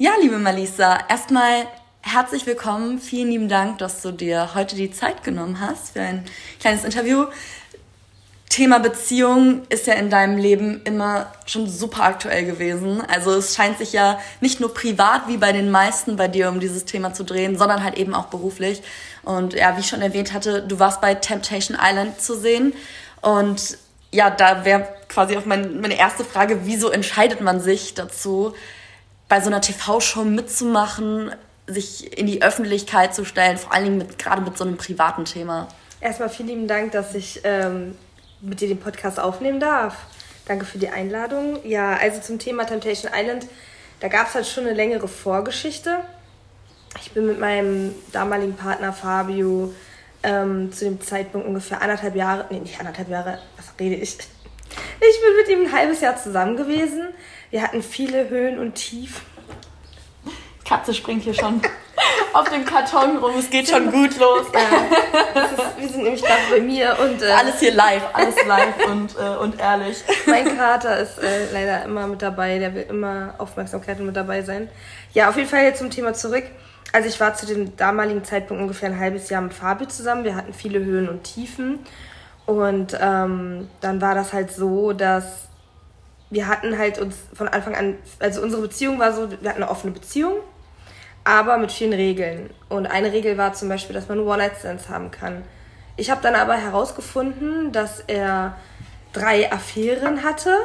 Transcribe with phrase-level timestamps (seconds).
[0.00, 1.66] Ja, liebe Malisa, erstmal
[2.02, 3.00] herzlich willkommen.
[3.00, 6.24] Vielen lieben Dank, dass du dir heute die Zeit genommen hast für ein
[6.60, 7.24] kleines Interview.
[8.48, 13.02] Thema Beziehung ist ja in deinem Leben immer schon super aktuell gewesen.
[13.08, 16.60] Also es scheint sich ja nicht nur privat wie bei den meisten bei dir um
[16.60, 18.82] dieses Thema zu drehen, sondern halt eben auch beruflich.
[19.24, 22.72] Und ja, wie ich schon erwähnt hatte, du warst bei Temptation Island zu sehen.
[23.20, 23.76] Und
[24.12, 28.54] ja, da wäre quasi auch mein, meine erste Frage, wieso entscheidet man sich dazu,
[29.28, 31.32] bei so einer TV-Show mitzumachen,
[31.66, 35.24] sich in die Öffentlichkeit zu stellen, vor allen Dingen mit, gerade mit so einem privaten
[35.24, 35.68] Thema?
[36.00, 37.96] Erstmal vielen lieben Dank, dass ich ähm,
[38.40, 39.96] mit dir den Podcast aufnehmen darf.
[40.46, 41.58] Danke für die Einladung.
[41.64, 43.46] Ja, also zum Thema Temptation Island,
[44.00, 45.98] da gab es halt schon eine längere Vorgeschichte.
[47.02, 49.74] Ich bin mit meinem damaligen Partner Fabio
[50.22, 54.16] ähm, zu dem Zeitpunkt ungefähr anderthalb Jahre, nee, nicht anderthalb Jahre, was rede ich?
[54.16, 57.08] Ich bin mit ihm ein halbes Jahr zusammen gewesen.
[57.50, 59.22] Wir hatten viele Höhen und Tiefen.
[60.66, 61.62] Katze springt hier schon
[62.34, 63.32] auf dem Karton rum.
[63.38, 64.46] Es geht schon gut los.
[64.52, 68.86] Ja, ist, wir sind nämlich gerade bei mir und äh, alles hier live, alles live
[68.86, 70.04] und, äh, und ehrlich.
[70.26, 72.58] Mein Kater ist äh, leider immer mit dabei.
[72.58, 74.68] Der will immer Aufmerksamkeit mit dabei sein.
[75.14, 76.44] Ja, auf jeden Fall jetzt zum Thema zurück.
[76.92, 80.24] Also ich war zu dem damaligen Zeitpunkt ungefähr ein halbes Jahr mit Fabio zusammen.
[80.24, 81.78] Wir hatten viele Höhen und Tiefen.
[82.44, 85.47] Und ähm, dann war das halt so, dass
[86.30, 89.70] wir hatten halt uns von Anfang an, also unsere Beziehung war so, wir hatten eine
[89.70, 90.34] offene Beziehung
[91.28, 92.48] aber mit vielen Regeln.
[92.70, 95.42] Und eine Regel war zum Beispiel, dass man One-Night-Stands haben kann.
[95.98, 98.56] Ich habe dann aber herausgefunden, dass er
[99.12, 100.56] drei Affären hatte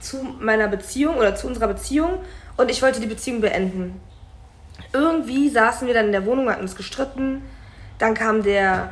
[0.00, 2.20] zu meiner Beziehung oder zu unserer Beziehung
[2.56, 4.00] und ich wollte die Beziehung beenden.
[4.94, 7.42] Irgendwie saßen wir dann in der Wohnung, hatten uns gestritten.
[7.98, 8.90] Dann kam der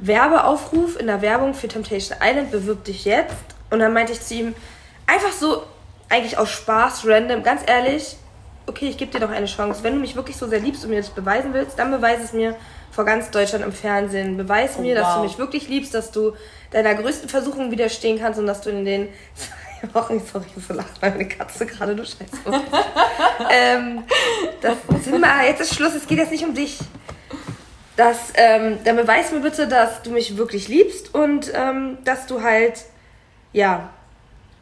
[0.00, 3.36] Werbeaufruf in der Werbung für Temptation Island, bewirb dich jetzt.
[3.70, 4.54] Und dann meinte ich zu ihm,
[5.10, 5.64] einfach so,
[6.08, 8.16] eigentlich aus Spaß, random, ganz ehrlich,
[8.66, 9.82] okay, ich gebe dir doch eine Chance.
[9.82, 12.32] Wenn du mich wirklich so sehr liebst und mir das beweisen willst, dann beweise es
[12.32, 12.56] mir
[12.90, 14.36] vor ganz Deutschland im Fernsehen.
[14.36, 15.02] Beweis oh, mir, wow.
[15.02, 16.34] dass du mich wirklich liebst, dass du
[16.70, 20.74] deiner größten Versuchung widerstehen kannst und dass du in den zwei Wochen, sorry, ich so
[20.74, 22.26] lacht meine Katze gerade, du Scheiße.
[23.50, 24.04] ähm,
[24.60, 24.76] das,
[25.18, 26.78] mal, jetzt ist Schluss, es geht jetzt nicht um dich.
[27.96, 32.42] Das, ähm, dann beweis mir bitte, dass du mich wirklich liebst und ähm, dass du
[32.42, 32.84] halt,
[33.52, 33.90] ja,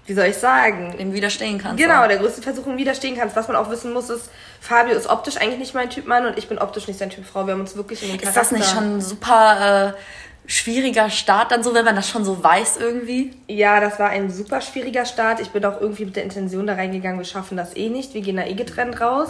[0.09, 0.97] wie soll ich sagen?
[0.99, 1.83] Dem widerstehen kannst.
[1.83, 2.09] Genau, auch.
[2.09, 3.37] der größte Versuchung widerstehen kannst.
[3.37, 6.39] Was man auch wissen muss, ist, Fabio ist optisch eigentlich nicht mein Typ Mann und
[6.39, 7.47] ich bin optisch nicht sein Typ Frau.
[7.47, 8.41] Wir haben uns wirklich in den Charakter...
[8.41, 12.25] Ist das nicht schon ein super äh, schwieriger Start dann so, wenn man das schon
[12.25, 13.37] so weiß irgendwie?
[13.49, 15.41] Ja, das war ein super schwieriger Start.
[15.41, 18.15] Ich bin auch irgendwie mit der Intention da reingegangen, wir schaffen das eh nicht.
[18.15, 19.29] Wir gehen da eh getrennt raus.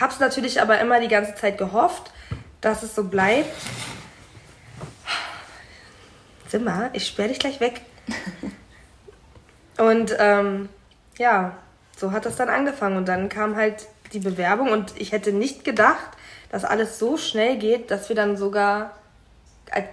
[0.00, 2.10] Hab's natürlich aber immer die ganze Zeit gehofft,
[2.62, 3.54] dass es so bleibt.
[6.48, 7.82] Zimmer, ich sperr dich gleich weg.
[9.78, 10.68] Und ähm,
[11.18, 11.56] ja,
[11.96, 12.96] so hat das dann angefangen.
[12.96, 16.08] Und dann kam halt die Bewerbung und ich hätte nicht gedacht,
[16.50, 18.92] dass alles so schnell geht, dass wir dann sogar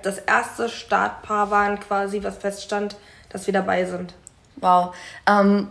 [0.03, 2.95] das erste Startpaar waren quasi, was feststand,
[3.29, 4.13] dass wir dabei sind.
[4.57, 4.95] Wow.
[5.27, 5.69] Ähm,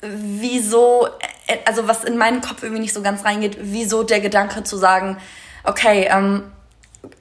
[0.00, 1.06] wieso,
[1.46, 4.76] äh, also was in meinen Kopf irgendwie nicht so ganz reingeht, wieso der Gedanke zu
[4.76, 5.18] sagen,
[5.64, 6.50] okay, ähm,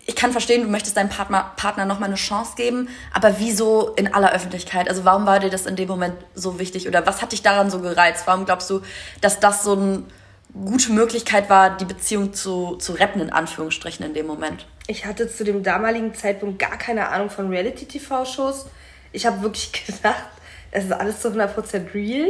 [0.06, 4.14] ich kann verstehen, du möchtest deinem Partner, Partner nochmal eine Chance geben, aber wieso in
[4.14, 4.88] aller Öffentlichkeit?
[4.88, 7.70] Also warum war dir das in dem Moment so wichtig oder was hat dich daran
[7.72, 8.28] so gereizt?
[8.28, 8.82] Warum glaubst du,
[9.22, 10.04] dass das so eine
[10.54, 14.68] gute Möglichkeit war, die Beziehung zu, zu retten, in Anführungsstrichen, in dem Moment?
[14.88, 18.68] Ich hatte zu dem damaligen Zeitpunkt gar keine Ahnung von Reality-TV-Shows.
[19.12, 20.30] Ich habe wirklich gedacht,
[20.72, 22.30] es ist alles zu 100% real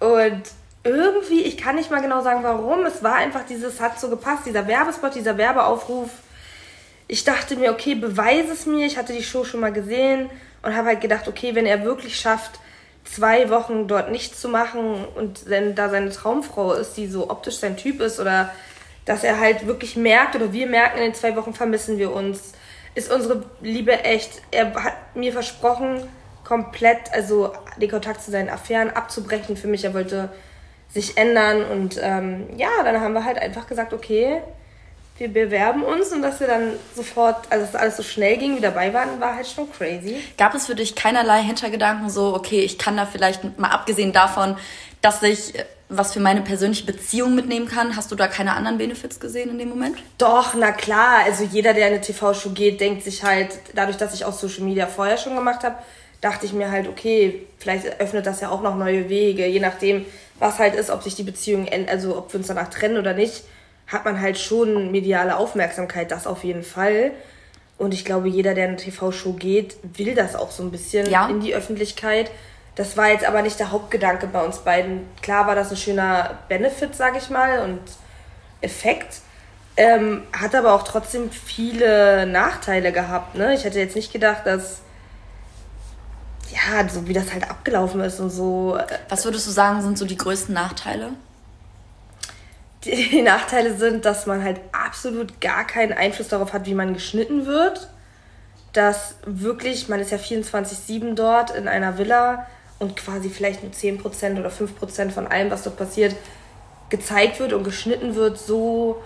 [0.00, 0.42] und
[0.84, 2.86] irgendwie, ich kann nicht mal genau sagen, warum.
[2.86, 6.08] Es war einfach dieses, hat so gepasst, dieser Werbespot, dieser Werbeaufruf
[7.08, 8.86] ich dachte mir, okay, beweise es mir.
[8.86, 10.28] Ich hatte die Show schon mal gesehen
[10.62, 12.60] und habe halt gedacht, okay, wenn er wirklich schafft,
[13.04, 17.56] zwei Wochen dort nichts zu machen und wenn da seine Traumfrau ist, die so optisch
[17.56, 18.52] sein Typ ist oder
[19.06, 22.52] dass er halt wirklich merkt oder wir merken, in den zwei Wochen vermissen wir uns,
[22.94, 24.42] ist unsere Liebe echt.
[24.50, 26.06] Er hat mir versprochen,
[26.44, 29.84] komplett, also den Kontakt zu seinen Affären abzubrechen für mich.
[29.84, 30.28] Er wollte
[30.90, 34.42] sich ändern und ähm, ja, dann haben wir halt einfach gesagt, okay,
[35.18, 38.60] wir bewerben uns und dass wir dann sofort, also dass alles so schnell ging, wie
[38.60, 40.16] dabei waren, war halt schon crazy.
[40.36, 44.56] Gab es für dich keinerlei Hintergedanken so, okay, ich kann da vielleicht, mal abgesehen davon,
[45.02, 48.76] dass ich äh, was für meine persönliche Beziehung mitnehmen kann, hast du da keine anderen
[48.76, 49.96] Benefits gesehen in dem Moment?
[50.18, 51.24] Doch, na klar.
[51.24, 54.64] Also jeder, der in eine TV-Show geht, denkt sich halt, dadurch, dass ich auch Social
[54.64, 55.76] Media vorher schon gemacht habe,
[56.20, 60.04] dachte ich mir halt, okay, vielleicht öffnet das ja auch noch neue Wege, je nachdem,
[60.38, 63.44] was halt ist, ob sich die Beziehung, also ob wir uns danach trennen oder nicht
[63.88, 67.10] hat man halt schon mediale Aufmerksamkeit, das auf jeden Fall.
[67.78, 71.08] Und ich glaube, jeder, der in eine TV-Show geht, will das auch so ein bisschen
[71.10, 71.28] ja.
[71.28, 72.30] in die Öffentlichkeit,
[72.74, 75.08] Das war jetzt aber nicht der Hauptgedanke bei uns beiden.
[75.20, 77.80] Klar war das ein schöner Benefit, sag ich mal, und
[78.60, 79.20] Effekt.
[79.76, 83.36] Ähm, hat aber auch trotzdem viele Nachteile gehabt.
[83.36, 83.54] Ne?
[83.54, 84.80] Ich hätte jetzt nicht gedacht, dass
[86.50, 88.76] ja, so wie das halt abgelaufen ist und so.
[88.76, 91.12] Äh, Was würdest du sagen, sind so die größten Nachteile?
[92.84, 97.46] Die, Nachteile sind, dass man halt absolut gar keinen Einfluss darauf hat, wie man geschnitten
[97.46, 97.88] wird.
[98.72, 102.46] Dass wirklich, man ist ja 24-7 dort in einer Villa
[102.78, 106.14] und quasi vielleicht nur 10% oder 5% von allem, was dort passiert,
[106.88, 109.02] gezeigt wird und geschnitten wird, so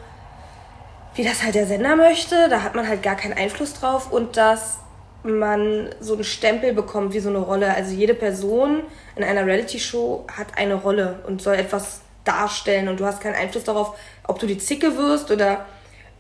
[1.15, 2.49] wie das halt der Sender möchte.
[2.49, 4.79] Da hat man halt gar keinen Einfluss drauf und dass
[5.23, 7.75] man so einen Stempel bekommt wie so eine Rolle.
[7.75, 8.83] Also jede Person
[9.17, 13.65] in einer Reality-Show hat eine Rolle und soll etwas darstellen und du hast keinen Einfluss
[13.65, 13.97] darauf,
[14.27, 15.67] ob du die Zicke wirst oder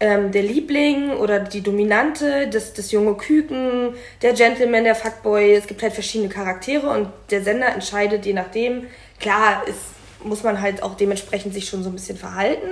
[0.00, 5.54] ähm, der Liebling oder die Dominante, das, das junge Küken, der Gentleman, der Fuckboy.
[5.54, 8.88] Es gibt halt verschiedene Charaktere und der Sender entscheidet je nachdem.
[9.20, 9.78] Klar, ist,
[10.24, 12.68] muss man halt auch dementsprechend sich schon so ein bisschen verhalten,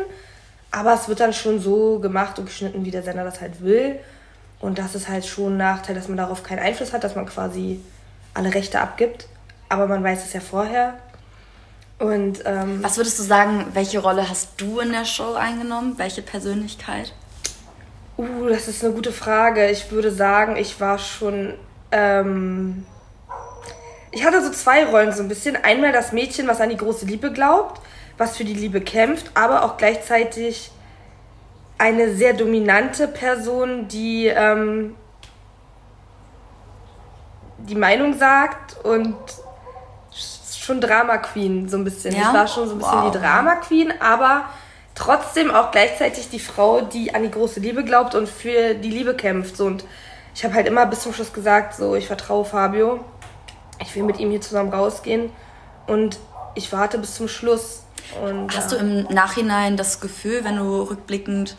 [0.72, 4.00] aber es wird dann schon so gemacht und geschnitten, wie der Sender das halt will.
[4.60, 7.26] Und das ist halt schon ein Nachteil, dass man darauf keinen Einfluss hat, dass man
[7.26, 7.80] quasi
[8.34, 9.28] alle Rechte abgibt.
[9.68, 10.98] Aber man weiß es ja vorher.
[12.00, 15.98] Und, ähm, Was würdest du sagen, welche Rolle hast du in der Show eingenommen?
[15.98, 17.12] Welche Persönlichkeit?
[18.16, 19.70] Uh, das ist eine gute Frage.
[19.70, 21.54] Ich würde sagen, ich war schon.
[21.92, 22.86] Ähm,
[24.12, 25.56] ich hatte so zwei Rollen so ein bisschen.
[25.56, 27.82] Einmal das Mädchen, was an die große Liebe glaubt,
[28.16, 30.70] was für die Liebe kämpft, aber auch gleichzeitig
[31.76, 34.96] eine sehr dominante Person, die ähm,
[37.58, 39.16] die Meinung sagt und
[40.60, 42.14] schon Drama Queen so ein bisschen.
[42.14, 42.28] Ja?
[42.28, 43.10] Ich war schon so ein bisschen wow.
[43.10, 44.44] die Drama Queen, aber
[44.94, 49.14] trotzdem auch gleichzeitig die Frau, die an die große Liebe glaubt und für die Liebe
[49.14, 49.56] kämpft.
[49.56, 49.84] So, und
[50.34, 53.00] ich habe halt immer bis zum Schluss gesagt, so ich vertraue Fabio,
[53.80, 55.30] ich will mit ihm hier zusammen rausgehen
[55.86, 56.18] und
[56.54, 57.84] ich warte bis zum Schluss.
[58.22, 58.78] Und, Hast ja.
[58.78, 61.56] du im Nachhinein das Gefühl, wenn du rückblickend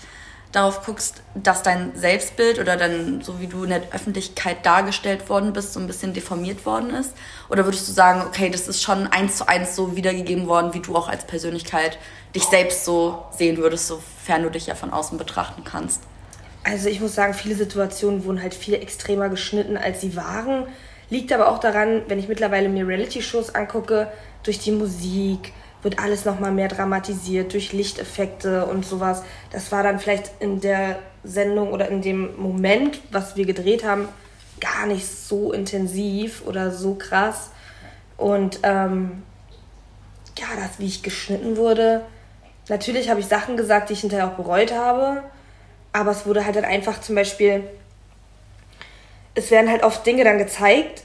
[0.51, 5.53] darauf guckst, dass dein Selbstbild oder dann, so wie du in der Öffentlichkeit dargestellt worden
[5.53, 7.13] bist, so ein bisschen deformiert worden ist?
[7.49, 10.81] Oder würdest du sagen, okay, das ist schon eins zu eins so wiedergegeben worden, wie
[10.81, 11.97] du auch als Persönlichkeit
[12.35, 16.01] dich selbst so sehen würdest, sofern du dich ja von außen betrachten kannst?
[16.63, 20.67] Also ich muss sagen, viele Situationen wurden halt viel extremer geschnitten, als sie waren.
[21.09, 24.11] Liegt aber auch daran, wenn ich mittlerweile mir Reality-Shows angucke,
[24.43, 29.23] durch die Musik, wird alles nochmal mehr dramatisiert durch Lichteffekte und sowas.
[29.51, 34.07] Das war dann vielleicht in der Sendung oder in dem Moment, was wir gedreht haben,
[34.59, 37.51] gar nicht so intensiv oder so krass.
[38.17, 39.23] Und ähm,
[40.37, 42.05] ja, das, wie ich geschnitten wurde.
[42.69, 45.23] Natürlich habe ich Sachen gesagt, die ich hinterher auch bereut habe.
[45.93, 47.63] Aber es wurde halt dann einfach zum Beispiel,
[49.35, 51.03] es werden halt oft Dinge dann gezeigt,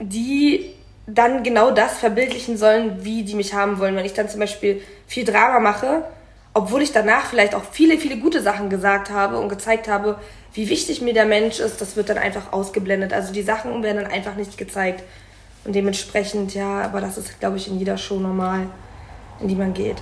[0.00, 0.74] die
[1.08, 3.96] dann genau das verbildlichen sollen, wie die mich haben wollen.
[3.96, 6.04] Wenn ich dann zum Beispiel viel Drama mache,
[6.52, 10.18] obwohl ich danach vielleicht auch viele, viele gute Sachen gesagt habe und gezeigt habe,
[10.52, 13.12] wie wichtig mir der Mensch ist, das wird dann einfach ausgeblendet.
[13.12, 15.02] Also die Sachen werden dann einfach nicht gezeigt.
[15.64, 18.66] Und dementsprechend, ja, aber das ist, glaube ich, in jeder Show normal,
[19.40, 19.96] in die man geht.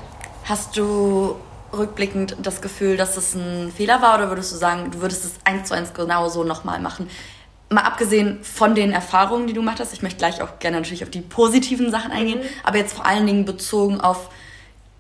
[0.45, 1.37] Hast du
[1.73, 5.33] rückblickend das Gefühl, dass das ein Fehler war oder würdest du sagen, du würdest es
[5.45, 7.09] eins zu eins genau so nochmal machen?
[7.69, 11.03] Mal abgesehen von den Erfahrungen, die du gemacht hast, ich möchte gleich auch gerne natürlich
[11.03, 12.49] auf die positiven Sachen eingehen, mhm.
[12.65, 14.31] aber jetzt vor allen Dingen bezogen auf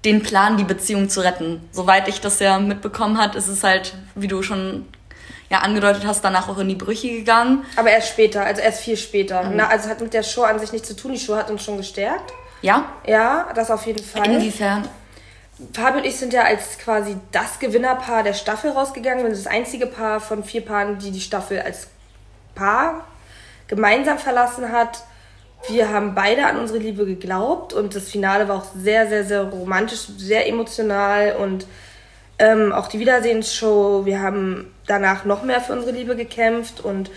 [0.04, 1.60] den Plan, die Beziehung zu retten.
[1.72, 4.86] Soweit ich das ja mitbekommen hat, ist es halt, wie du schon
[5.50, 7.64] ja angedeutet hast, danach auch in die Brüche gegangen.
[7.76, 9.44] Aber erst später, also erst viel später.
[9.44, 9.56] Mhm.
[9.56, 11.12] Na, also hat mit der Show an sich nichts zu tun.
[11.12, 12.32] Die Show hat uns schon gestärkt.
[12.62, 12.84] Ja?
[13.06, 14.26] Ja, das auf jeden Fall.
[14.26, 14.88] Inwiefern?
[15.72, 19.24] Fabio und ich sind ja als quasi das Gewinnerpaar der Staffel rausgegangen.
[19.24, 21.88] Wir sind das einzige Paar von vier Paaren, die die Staffel als
[22.56, 23.06] Paar
[23.68, 25.04] gemeinsam verlassen hat.
[25.68, 29.42] Wir haben beide an unsere Liebe geglaubt und das Finale war auch sehr, sehr, sehr
[29.42, 31.66] romantisch, sehr emotional und
[32.38, 34.04] ähm, auch die Wiedersehensshow.
[34.04, 37.10] Wir haben danach noch mehr für unsere Liebe gekämpft und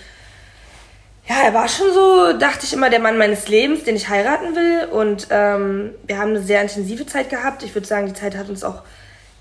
[1.27, 4.55] ja, er war schon so, dachte ich immer, der Mann meines Lebens, den ich heiraten
[4.55, 4.88] will.
[4.91, 7.62] Und ähm, wir haben eine sehr intensive Zeit gehabt.
[7.62, 8.81] Ich würde sagen, die Zeit hat uns auch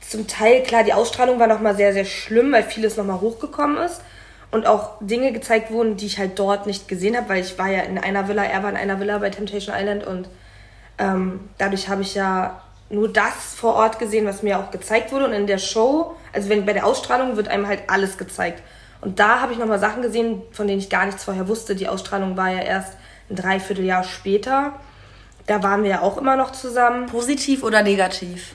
[0.06, 4.02] zum Teil, klar, die Ausstrahlung war nochmal sehr, sehr schlimm, weil vieles nochmal hochgekommen ist
[4.50, 7.68] und auch Dinge gezeigt wurden, die ich halt dort nicht gesehen habe, weil ich war
[7.68, 10.28] ja in einer Villa, er war in einer Villa bei Temptation Island und
[10.98, 15.26] ähm, dadurch habe ich ja nur das vor Ort gesehen, was mir auch gezeigt wurde
[15.26, 18.62] und in der Show, also wenn bei der Ausstrahlung wird einem halt alles gezeigt
[19.00, 21.74] und da habe ich nochmal Sachen gesehen, von denen ich gar nichts vorher wusste.
[21.74, 22.94] Die Ausstrahlung war ja erst
[23.30, 24.72] ein Dreivierteljahr später.
[25.46, 27.06] Da waren wir ja auch immer noch zusammen.
[27.06, 28.54] Positiv oder negativ?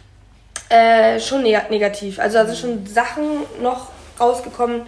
[0.70, 2.20] Äh, schon neg negativ.
[2.20, 3.24] Also da sind schon Sachen
[3.62, 4.82] noch rausgekommen,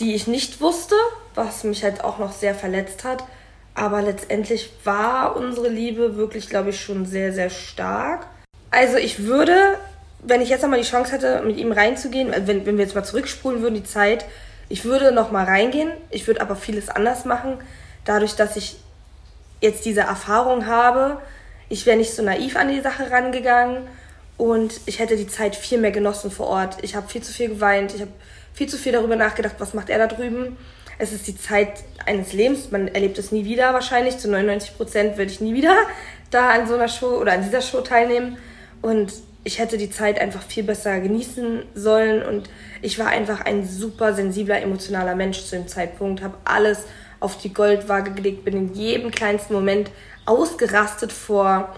[0.00, 0.94] die ich nicht wusste,
[1.34, 3.24] was mich halt auch noch sehr verletzt hat.
[3.74, 8.26] Aber letztendlich war unsere Liebe wirklich, glaube ich, schon sehr, sehr stark.
[8.70, 9.78] Also ich würde,
[10.20, 12.94] wenn ich jetzt nochmal die Chance hätte, mit ihm reinzugehen, äh, wenn, wenn wir jetzt
[12.94, 14.24] mal zurückspulen würden, die Zeit,
[14.68, 15.90] ich würde nochmal reingehen.
[16.10, 17.58] Ich würde aber vieles anders machen.
[18.04, 18.76] Dadurch, dass ich
[19.60, 21.20] jetzt diese Erfahrung habe,
[21.68, 23.86] ich wäre nicht so naiv an die Sache rangegangen
[24.36, 26.78] und ich hätte die Zeit viel mehr genossen vor Ort.
[26.82, 28.12] Ich habe viel zu viel geweint, ich habe
[28.52, 30.56] viel zu viel darüber nachgedacht, was macht er da drüben.
[30.98, 34.18] Es ist die Zeit eines Lebens, man erlebt es nie wieder wahrscheinlich.
[34.18, 35.76] Zu 99 Prozent werde ich nie wieder
[36.30, 38.36] da an so einer Show oder an dieser Show teilnehmen.
[38.82, 42.22] Und ich hätte die Zeit einfach viel besser genießen sollen.
[42.22, 42.50] Und
[42.82, 46.84] ich war einfach ein super sensibler, emotionaler Mensch zu dem Zeitpunkt, habe alles
[47.18, 49.90] auf die Goldwaage gelegt, bin in jedem kleinsten Moment
[50.26, 51.74] ausgerastet vor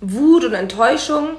[0.00, 1.36] Wut und Enttäuschung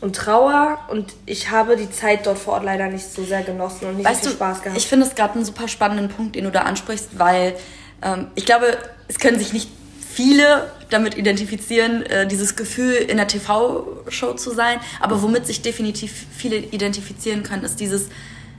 [0.00, 3.88] und Trauer und ich habe die Zeit dort vor Ort leider nicht so sehr genossen
[3.88, 4.78] und nicht weißt so viel Spaß gehabt.
[4.78, 7.56] Ich finde es gerade einen super spannenden Punkt, den du da ansprichst, weil
[8.02, 8.76] ähm, ich glaube,
[9.08, 9.70] es können sich nicht
[10.12, 16.12] viele damit identifizieren, äh, dieses Gefühl in der TV-Show zu sein, aber womit sich definitiv
[16.36, 18.08] viele identifizieren können, ist dieses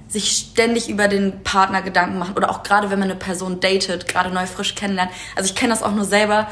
[0.07, 4.07] sich ständig über den Partner Gedanken machen oder auch gerade wenn man eine Person datet,
[4.07, 5.11] gerade neu frisch kennenlernt.
[5.35, 6.47] Also ich kenne das auch nur selber,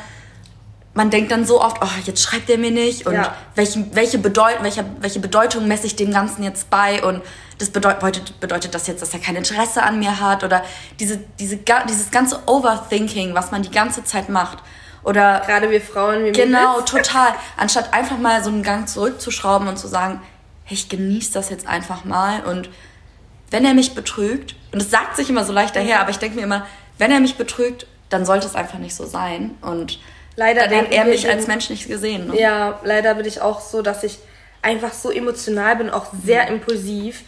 [0.96, 3.36] man denkt dann so oft, oh, jetzt schreibt er mir nicht und ja.
[3.54, 7.22] welche, welche, Bedeut welche, welche Bedeutung messe ich dem Ganzen jetzt bei und
[7.58, 10.64] das bedeutet, bedeutet das jetzt, dass er kein Interesse an mir hat oder
[11.00, 14.60] diese, diese, dieses ganze Overthinking, was man die ganze Zeit macht.
[15.04, 17.34] Oder gerade wir Frauen, wie Genau, total.
[17.58, 20.22] Anstatt einfach mal so einen Gang zurückzuschrauben und zu sagen,
[20.64, 22.70] hey, ich genieße das jetzt einfach mal und
[23.52, 26.38] wenn er mich betrügt, und es sagt sich immer so leicht daher, aber ich denke
[26.38, 26.66] mir immer,
[26.98, 30.00] wenn er mich betrügt, dann sollte es einfach nicht so sein und
[30.36, 32.28] Leider hat er mich als Mensch nicht gesehen.
[32.28, 32.40] Ne?
[32.40, 34.20] Ja, leider bin ich auch so, dass ich
[34.62, 36.56] einfach so emotional bin, auch sehr mhm.
[36.56, 37.24] impulsiv.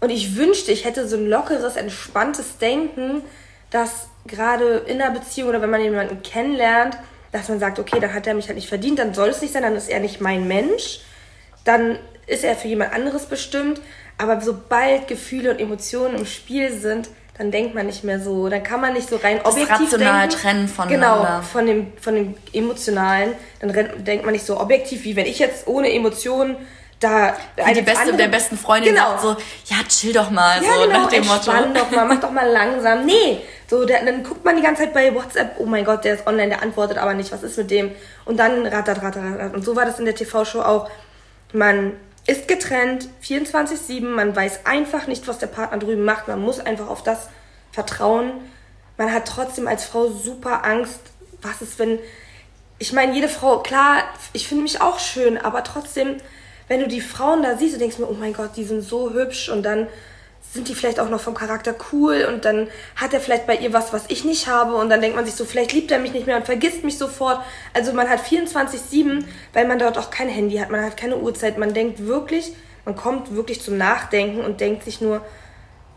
[0.00, 3.22] Und ich wünschte, ich hätte so ein lockeres, entspanntes Denken,
[3.70, 6.98] dass gerade in einer Beziehung oder wenn man jemanden kennenlernt,
[7.30, 9.52] dass man sagt, okay, dann hat er mich halt nicht verdient, dann soll es nicht
[9.52, 11.00] sein, dann ist er nicht mein Mensch,
[11.64, 13.80] dann ist er für jemand anderes bestimmt.
[14.18, 17.08] Aber sobald Gefühle und Emotionen im Spiel sind,
[17.42, 20.28] dann denkt man nicht mehr so, dann kann man nicht so rein das objektiv rational
[20.28, 20.42] denken.
[20.42, 21.16] trennen voneinander.
[21.16, 23.32] Genau, von dem, von dem Emotionalen.
[23.60, 23.72] Dann
[24.04, 26.56] denkt man nicht so objektiv, wie wenn ich jetzt ohne Emotionen
[27.00, 29.18] da wie die beste andere, der besten Freundin genau.
[29.18, 29.36] sagt so,
[29.74, 31.50] ja, chill doch mal, ja, so genau, nach dem Motto.
[31.74, 33.04] doch mal, mach doch mal langsam.
[33.06, 36.14] Nee, so, der, dann guckt man die ganze Zeit bei WhatsApp, oh mein Gott, der
[36.14, 37.90] ist online, der antwortet aber nicht, was ist mit dem?
[38.24, 39.54] Und dann rattert, rattert, rattert.
[39.54, 40.88] Und so war das in der TV-Show auch.
[41.52, 41.94] Man
[42.26, 46.88] ist getrennt, 24-7, man weiß einfach nicht, was der Partner drüben macht, man muss einfach
[46.88, 47.28] auf das
[47.72, 48.32] vertrauen.
[48.96, 51.00] Man hat trotzdem als Frau super Angst,
[51.40, 51.98] was ist, wenn.
[52.78, 54.02] Ich meine, jede Frau, klar,
[54.32, 56.16] ich finde mich auch schön, aber trotzdem,
[56.68, 59.12] wenn du die Frauen da siehst, du denkst mir, oh mein Gott, die sind so
[59.12, 59.86] hübsch und dann
[60.52, 63.72] sind die vielleicht auch noch vom Charakter cool und dann hat er vielleicht bei ihr
[63.72, 66.12] was, was ich nicht habe und dann denkt man sich so, vielleicht liebt er mich
[66.12, 67.40] nicht mehr und vergisst mich sofort.
[67.72, 71.56] Also man hat 24-7, weil man dort auch kein Handy hat, man hat keine Uhrzeit,
[71.56, 72.52] man denkt wirklich,
[72.84, 75.24] man kommt wirklich zum Nachdenken und denkt sich nur,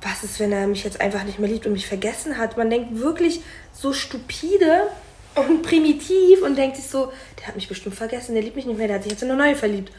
[0.01, 2.55] was ist, wenn er mich jetzt einfach nicht mehr liebt und mich vergessen hat?
[2.55, 3.41] Man denkt wirklich
[3.73, 4.83] so stupide
[5.35, 8.77] und primitiv und denkt sich so, der hat mich bestimmt vergessen, der liebt mich nicht
[8.77, 9.91] mehr, der hat sich jetzt in eine neue verliebt.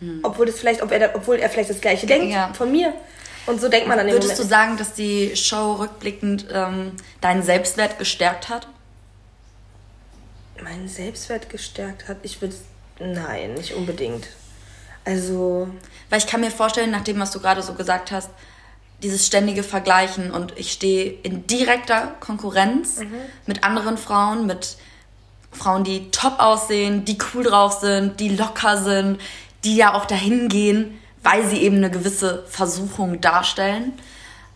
[0.00, 0.20] Hm.
[0.22, 2.52] Obwohl das vielleicht, ob er, obwohl er vielleicht das gleiche denkt ja.
[2.52, 2.92] von mir.
[3.46, 4.38] Und so denkt man dann Würdest Moment.
[4.38, 8.66] du sagen, dass die Show rückblickend ähm, deinen Selbstwert gestärkt hat?
[10.62, 12.18] Meinen Selbstwert gestärkt hat?
[12.22, 12.54] Ich würde.
[12.98, 14.28] Nein, nicht unbedingt.
[15.04, 15.68] Also.
[16.08, 18.30] Weil ich kann mir vorstellen, nach dem, was du gerade so gesagt hast,
[19.02, 23.12] dieses ständige Vergleichen und ich stehe in direkter Konkurrenz mhm.
[23.46, 24.76] mit anderen Frauen, mit
[25.52, 29.20] Frauen, die top aussehen, die cool drauf sind, die locker sind,
[29.64, 33.92] die ja auch dahin gehen, weil sie eben eine gewisse Versuchung darstellen.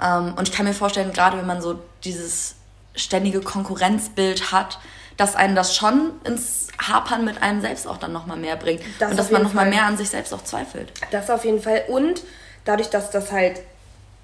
[0.00, 2.54] Ähm, und ich kann mir vorstellen, gerade wenn man so dieses
[2.94, 4.78] ständige Konkurrenzbild hat,
[5.16, 8.82] dass einen das schon ins Hapern mit einem selbst auch dann nochmal mehr bringt.
[9.00, 10.92] Das und dass man nochmal mehr an sich selbst auch zweifelt.
[11.10, 11.82] Das auf jeden Fall.
[11.88, 12.22] Und
[12.64, 13.60] dadurch, dass das halt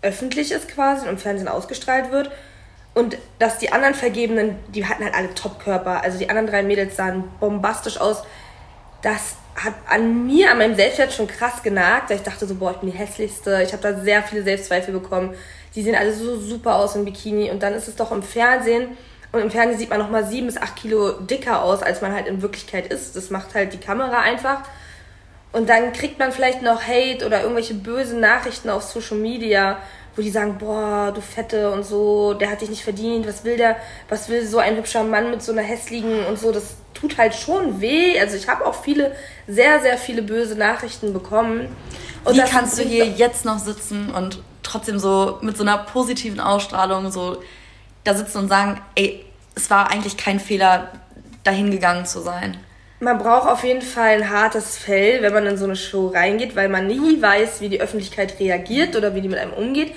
[0.03, 2.31] öffentlich ist quasi und im Fernsehen ausgestrahlt wird,
[2.95, 6.03] und dass die anderen Vergebenen, die hatten halt alle Top-Körper.
[6.03, 8.23] Also die anderen drei Mädels sahen bombastisch aus.
[9.03, 12.73] Das hat an mir, an meinem Selbstwert schon krass genagt, weil ich dachte so, boah,
[12.73, 13.63] ich bin die hässlichste.
[13.63, 15.35] Ich habe da sehr viele Selbstzweifel bekommen.
[15.75, 17.51] Die sehen alle so super aus im Bikini.
[17.51, 18.97] Und dann ist es doch im Fernsehen.
[19.33, 22.13] Und im Fernsehen sieht man noch mal sieben bis acht Kilo dicker aus, als man
[22.13, 23.17] halt in Wirklichkeit ist.
[23.17, 24.63] Das macht halt die Kamera einfach.
[25.53, 29.79] Und dann kriegt man vielleicht noch Hate oder irgendwelche bösen Nachrichten auf Social Media,
[30.17, 33.57] wo die sagen, boah, du Fette und so, der hat dich nicht verdient, was will
[33.57, 33.77] der,
[34.09, 37.35] was will so ein hübscher Mann mit so einer hässlichen und so, das tut halt
[37.35, 38.19] schon weh.
[38.19, 39.15] Also ich habe auch viele,
[39.47, 41.75] sehr, sehr viele böse Nachrichten bekommen.
[42.25, 46.41] Und Wie kannst du hier jetzt noch sitzen und trotzdem so mit so einer positiven
[46.41, 47.43] Ausstrahlung so
[48.05, 50.91] da sitzen und sagen, ey, es war eigentlich kein Fehler,
[51.43, 52.57] dahin gegangen zu sein?
[53.01, 56.57] Man braucht auf jeden Fall ein hartes Fell, wenn man in so eine Show reingeht,
[56.57, 59.95] weil man nie weiß, wie die Öffentlichkeit reagiert oder wie die mit einem umgeht.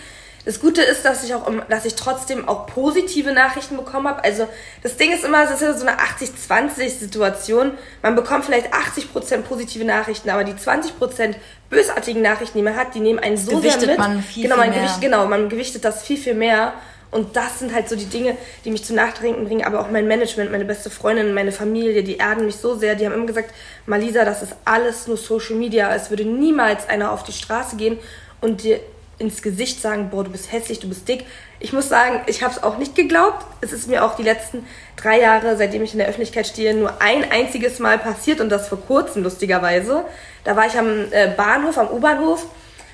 [0.48, 4.24] Das Gute ist, dass ich auch, dass ich trotzdem auch positive Nachrichten bekommen habe.
[4.24, 4.48] Also
[4.82, 7.72] das Ding ist immer, es ist ja so eine 80-20-Situation.
[8.02, 11.36] Man bekommt vielleicht 80% positive Nachrichten, aber die 20%
[11.70, 13.98] bösartigen Nachrichten, die man hat, die nehmen einen so Gewichtet sehr mit.
[13.98, 16.76] Man viel, genau, man viel Gewicht, genau, man gewichtet das viel, viel mehr.
[17.12, 20.08] Und das sind halt so die Dinge, die mich zum Nachdenken bringen, aber auch mein
[20.08, 22.96] Management, meine beste Freundin, meine Familie, die erden mich so sehr.
[22.96, 23.54] Die haben immer gesagt,
[23.86, 25.94] Malisa, das ist alles nur Social Media.
[25.94, 28.00] Es würde niemals einer auf die Straße gehen
[28.40, 28.80] und dir
[29.20, 31.26] ins Gesicht sagen, boah, du bist hässlich, du bist dick.
[31.60, 33.44] Ich muss sagen, ich habe es auch nicht geglaubt.
[33.62, 37.02] Es ist mir auch die letzten drei Jahre, seitdem ich in der Öffentlichkeit stehe, nur
[37.02, 40.06] ein einziges Mal passiert und das vor kurzem lustigerweise.
[40.44, 42.46] Da war ich am äh, Bahnhof, am U-Bahnhof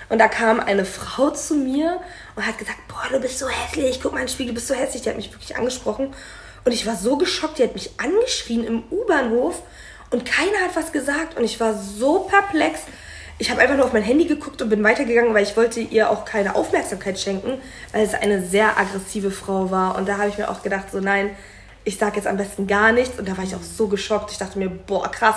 [0.10, 2.00] und da kam eine Frau zu mir
[2.36, 4.68] und hat gesagt, boah, du bist so hässlich, guck mal in den Spiegel, du bist
[4.68, 5.02] so hässlich.
[5.02, 6.14] Die hat mich wirklich angesprochen
[6.64, 9.62] und ich war so geschockt, die hat mich angeschrien im U-Bahnhof
[10.10, 12.82] und keiner hat was gesagt und ich war so perplex
[13.40, 16.10] ich habe einfach nur auf mein Handy geguckt und bin weitergegangen, weil ich wollte ihr
[16.10, 17.60] auch keine Aufmerksamkeit schenken,
[17.92, 19.98] weil es eine sehr aggressive Frau war.
[19.98, 21.32] Und da habe ich mir auch gedacht, so nein,
[21.84, 23.20] ich sage jetzt am besten gar nichts.
[23.20, 24.32] Und da war ich auch so geschockt.
[24.32, 25.36] Ich dachte mir, boah, krass,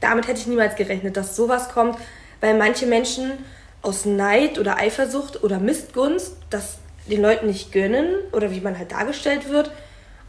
[0.00, 1.98] damit hätte ich niemals gerechnet, dass sowas kommt,
[2.40, 3.32] weil manche Menschen
[3.82, 8.92] aus Neid oder Eifersucht oder Missgunst das den Leuten nicht gönnen oder wie man halt
[8.92, 9.68] dargestellt wird.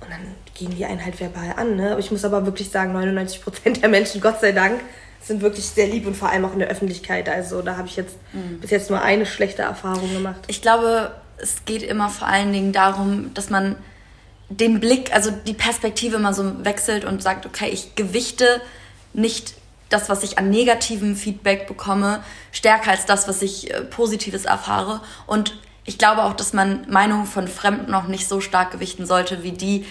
[0.02, 1.78] Und dann gehen die einen halt verbal an.
[1.78, 1.92] Ne?
[1.92, 4.82] Aber ich muss aber wirklich sagen, 99% der Menschen, Gott sei Dank,
[5.26, 7.28] sind wirklich sehr lieb und vor allem auch in der Öffentlichkeit.
[7.28, 8.60] Also da habe ich jetzt mhm.
[8.60, 10.42] bis jetzt nur eine schlechte Erfahrung gemacht.
[10.48, 13.76] Ich glaube, es geht immer vor allen Dingen darum, dass man
[14.50, 18.62] den Blick, also die Perspektive mal so wechselt und sagt, okay, ich gewichte
[19.14, 19.56] nicht
[19.90, 25.02] das, was ich an negativem Feedback bekomme, stärker als das, was ich äh, positives erfahre.
[25.26, 29.44] Und ich glaube auch, dass man Meinungen von Fremden noch nicht so stark gewichten sollte,
[29.44, 29.86] wie die,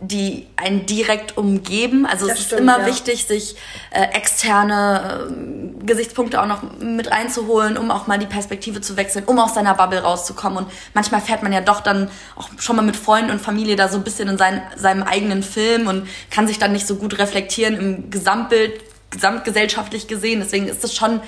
[0.00, 2.06] die einen direkt umgeben.
[2.06, 2.86] Also das es stimmt, ist immer ja.
[2.86, 3.56] wichtig, sich
[3.90, 9.24] äh, externe äh, Gesichtspunkte auch noch mit reinzuholen, um auch mal die Perspektive zu wechseln,
[9.26, 10.64] um aus seiner Bubble rauszukommen.
[10.64, 13.88] Und manchmal fährt man ja doch dann auch schon mal mit Freunden und Familie da
[13.88, 17.18] so ein bisschen in sein, seinem eigenen Film und kann sich dann nicht so gut
[17.18, 20.40] reflektieren im Gesamtbild, gesamtgesellschaftlich gesehen.
[20.40, 21.20] Deswegen ist es schon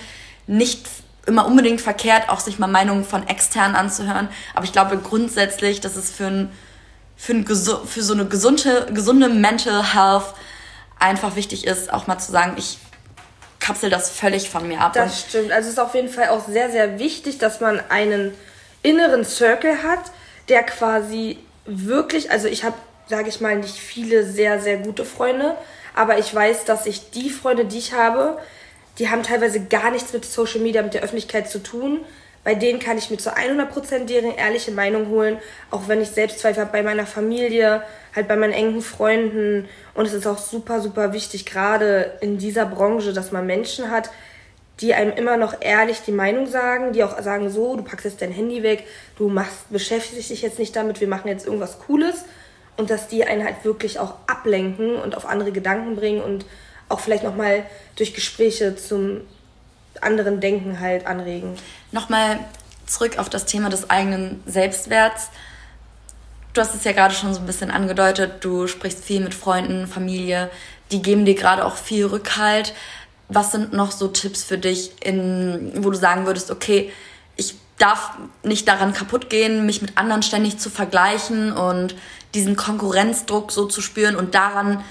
[0.47, 0.89] nicht
[1.27, 4.29] immer unbedingt verkehrt, auch sich mal Meinungen von externen anzuhören.
[4.55, 6.53] Aber ich glaube grundsätzlich, dass es für ein
[7.23, 10.35] für, ein, für so eine gesunde, gesunde Mental Health
[10.99, 12.79] einfach wichtig ist, auch mal zu sagen, ich
[13.61, 14.93] kapsel das völlig von mir ab.
[14.95, 15.53] Das stimmt.
[15.53, 18.35] Also es ist auf jeden Fall auch sehr, sehr wichtig, dass man einen
[18.83, 20.01] inneren Circle hat,
[20.49, 22.75] der quasi wirklich, also ich habe,
[23.07, 25.55] sage ich mal, nicht viele sehr, sehr gute Freunde,
[25.95, 28.37] aber ich weiß, dass ich die Freunde, die ich habe,
[28.99, 32.01] die haben teilweise gar nichts mit Social Media, mit der Öffentlichkeit zu tun.
[32.45, 35.39] Bei denen kann ich mir zu 100% deren ehrliche Meinung holen,
[35.71, 37.83] auch wenn ich Selbstzweifel habe bei meiner Familie,
[38.17, 39.69] halt bei meinen engen Freunden.
[39.95, 44.11] Und es ist auch super, super wichtig, gerade in dieser Branche, dass man Menschen hat,
[44.81, 48.23] die einem immer noch ehrlich die Meinung sagen, die auch sagen, so, du packst jetzt
[48.23, 48.85] dein Handy weg,
[49.17, 52.25] du machst, beschäftigst dich jetzt nicht damit, wir machen jetzt irgendwas Cooles.
[52.77, 56.47] Und dass die einen halt wirklich auch ablenken und auf andere Gedanken bringen und
[56.89, 57.65] auch vielleicht nochmal
[57.97, 59.21] durch Gespräche zum
[60.01, 61.57] anderen Denken halt anregen.
[61.91, 62.39] Nochmal
[62.87, 65.31] zurück auf das Thema des eigenen Selbstwerts.
[66.53, 69.87] Du hast es ja gerade schon so ein bisschen angedeutet, du sprichst viel mit Freunden,
[69.87, 70.51] Familie,
[70.91, 72.75] die geben dir gerade auch viel Rückhalt.
[73.29, 76.93] Was sind noch so Tipps für dich, in, wo du sagen würdest, okay,
[77.37, 81.95] ich darf nicht daran kaputt gehen, mich mit anderen ständig zu vergleichen und
[82.35, 84.85] diesen Konkurrenzdruck so zu spüren und daran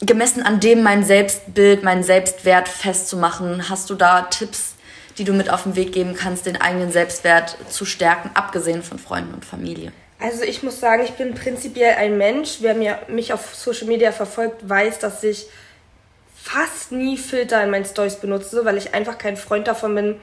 [0.00, 3.68] gemessen an dem mein Selbstbild, mein Selbstwert festzumachen.
[3.68, 4.74] Hast du da Tipps,
[5.18, 8.98] die du mit auf den Weg geben kannst, den eigenen Selbstwert zu stärken, abgesehen von
[8.98, 9.92] Freunden und Familie?
[10.20, 12.58] Also ich muss sagen, ich bin prinzipiell ein Mensch.
[12.60, 15.46] Wer mir, mich auf Social Media verfolgt, weiß, dass ich
[16.34, 20.20] fast nie Filter in meinen Stories benutze, weil ich einfach kein Freund davon bin,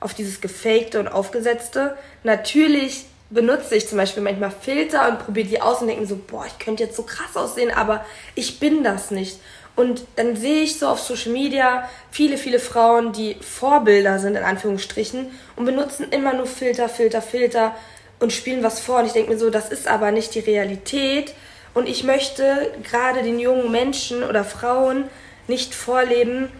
[0.00, 1.96] auf dieses Gefakte und Aufgesetzte.
[2.22, 6.16] Natürlich benutze ich zum Beispiel manchmal Filter und probiere die aus und denke mir so,
[6.16, 9.40] boah, ich könnte jetzt so krass aussehen, aber ich bin das nicht.
[9.76, 14.44] Und dann sehe ich so auf Social Media viele, viele Frauen, die Vorbilder sind, in
[14.44, 17.74] Anführungsstrichen, und benutzen immer nur Filter, Filter, Filter
[18.20, 19.00] und spielen was vor.
[19.00, 21.34] Und ich denke mir so, das ist aber nicht die Realität.
[21.74, 25.04] Und ich möchte gerade den jungen Menschen oder Frauen
[25.48, 26.50] nicht vorleben,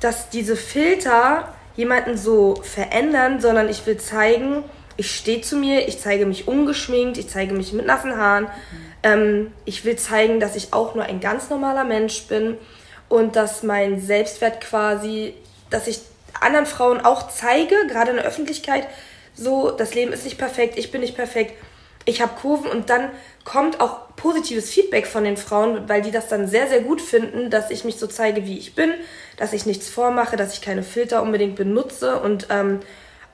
[0.00, 4.64] dass diese Filter jemanden so verändern, sondern ich will zeigen,
[4.96, 8.48] ich stehe zu mir, ich zeige mich ungeschminkt, ich zeige mich mit nassen Haaren.
[9.02, 12.56] Ähm, ich will zeigen, dass ich auch nur ein ganz normaler Mensch bin
[13.08, 15.34] und dass mein Selbstwert quasi,
[15.70, 16.00] dass ich
[16.40, 18.86] anderen Frauen auch zeige, gerade in der Öffentlichkeit,
[19.34, 21.54] so, das Leben ist nicht perfekt, ich bin nicht perfekt.
[22.04, 23.10] ich habe Kurven und dann
[23.44, 27.48] kommt auch positives Feedback von den Frauen, weil die das dann sehr, sehr gut finden,
[27.48, 28.92] dass ich mich so zeige, wie ich bin,
[29.36, 32.80] dass ich nichts vormache, dass ich keine Filter unbedingt benutze und ähm,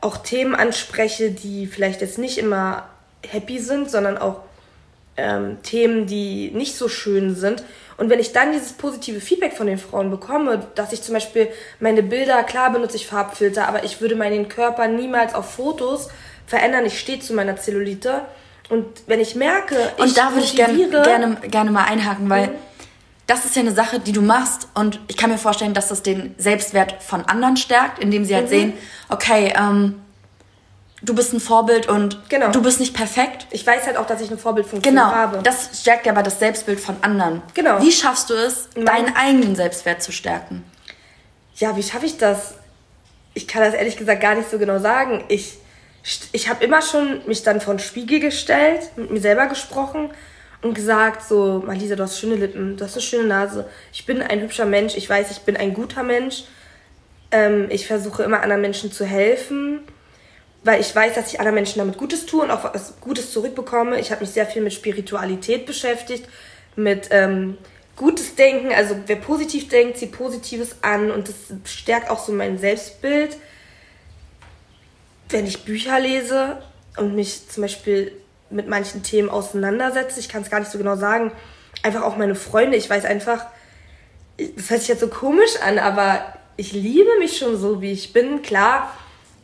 [0.00, 2.88] auch Themen anspreche, die vielleicht jetzt nicht immer
[3.26, 4.40] happy sind, sondern auch
[5.16, 7.64] ähm, Themen, die nicht so schön sind.
[7.96, 11.48] Und wenn ich dann dieses positive Feedback von den Frauen bekomme, dass ich zum Beispiel
[11.80, 16.08] meine Bilder, klar benutze ich Farbfilter, aber ich würde meinen Körper niemals auf Fotos
[16.46, 16.87] verändern.
[16.87, 18.22] Ich stehe zu meiner Zellulite.
[18.68, 22.48] Und wenn ich merke, ich Und da würde ich gerne, gerne, gerne mal einhaken, weil
[22.48, 22.54] mhm.
[23.28, 24.68] Das ist ja eine Sache, die du machst.
[24.74, 28.46] Und ich kann mir vorstellen, dass das den Selbstwert von anderen stärkt, indem sie halt
[28.46, 28.50] mhm.
[28.50, 28.72] sehen,
[29.10, 30.00] okay, ähm,
[31.02, 32.50] du bist ein Vorbild und genau.
[32.50, 33.46] du bist nicht perfekt.
[33.50, 35.10] Ich weiß halt auch, dass ich eine Vorbildfunktion genau.
[35.12, 35.32] habe.
[35.32, 37.42] Genau, das stärkt ja aber das Selbstbild von anderen.
[37.52, 37.80] Genau.
[37.82, 38.86] Wie schaffst du es, Nein.
[38.86, 40.64] deinen eigenen Selbstwert zu stärken?
[41.56, 42.54] Ja, wie schaffe ich das?
[43.34, 45.22] Ich kann das ehrlich gesagt gar nicht so genau sagen.
[45.28, 45.58] Ich,
[46.32, 50.10] ich habe immer schon mich dann vor den Spiegel gestellt, mit mir selber gesprochen
[50.62, 53.68] und gesagt so, Malisa, du hast schöne Lippen, du hast eine schöne Nase.
[53.92, 56.44] Ich bin ein hübscher Mensch, ich weiß, ich bin ein guter Mensch.
[57.31, 59.81] Ähm, ich versuche immer anderen Menschen zu helfen
[60.64, 63.99] weil ich weiß, dass ich anderen Menschen damit Gutes tue und auch was Gutes zurückbekomme.
[64.01, 66.29] Ich habe mich sehr viel mit Spiritualität beschäftigt,
[66.77, 67.57] mit ähm,
[67.97, 68.73] gutes Denken.
[68.73, 73.37] Also wer positiv denkt, zieht Positives an und das stärkt auch so mein Selbstbild.
[75.29, 76.59] Wenn ich Bücher lese
[76.97, 78.12] und mich zum Beispiel
[78.50, 81.32] mit manchen Themen auseinandersetze, ich kann es gar nicht so genau sagen,
[81.82, 83.46] einfach auch meine Freunde, ich weiß einfach,
[84.56, 86.24] das hört sich jetzt so komisch an, aber
[86.56, 88.42] ich liebe mich schon so, wie ich bin.
[88.42, 88.92] Klar,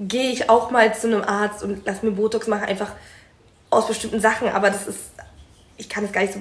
[0.00, 2.92] gehe ich auch mal zu einem Arzt und lass mir Botox machen, einfach
[3.70, 4.48] aus bestimmten Sachen.
[4.48, 4.98] Aber das ist,
[5.76, 6.40] ich kann es gar nicht so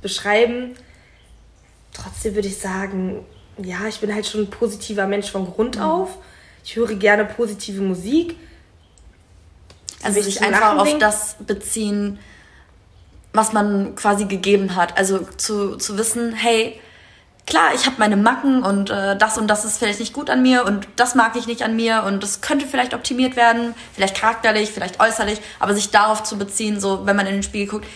[0.00, 0.74] beschreiben.
[1.92, 3.26] Trotzdem würde ich sagen,
[3.58, 5.82] ja, ich bin halt schon ein positiver Mensch von Grund mhm.
[5.82, 6.18] auf.
[6.64, 8.36] Ich höre gerne positive Musik.
[10.02, 12.18] Also sich einfach auf das beziehen,
[13.32, 14.98] was man quasi gegeben hat.
[14.98, 16.80] Also zu, zu wissen, hey,
[17.46, 20.42] klar, ich habe meine Macken und äh, das und das ist vielleicht nicht gut an
[20.42, 24.16] mir und das mag ich nicht an mir und das könnte vielleicht optimiert werden, vielleicht
[24.20, 27.86] charakterlich, vielleicht äußerlich, aber sich darauf zu beziehen, so wenn man in den Spiegel guckt.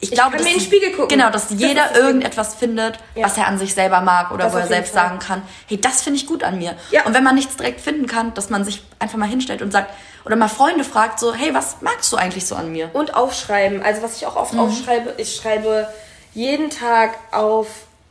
[0.00, 1.16] Ich, glaube, dass, in den Spiegel gucken.
[1.16, 3.24] Genau, dass das jeder irgendetwas findet, ja.
[3.24, 5.04] was er an sich selber mag oder das wo er selbst Fall.
[5.04, 6.74] sagen kann, hey, das finde ich gut an mir.
[6.90, 7.04] Ja.
[7.04, 9.92] Und wenn man nichts direkt finden kann, dass man sich einfach mal hinstellt und sagt
[10.24, 12.90] oder mal Freunde fragt so, hey, was magst du eigentlich so an mir?
[12.92, 13.82] Und aufschreiben.
[13.82, 14.60] Also was ich auch oft mhm.
[14.60, 15.88] aufschreibe, ich schreibe
[16.34, 17.66] jeden Tag auf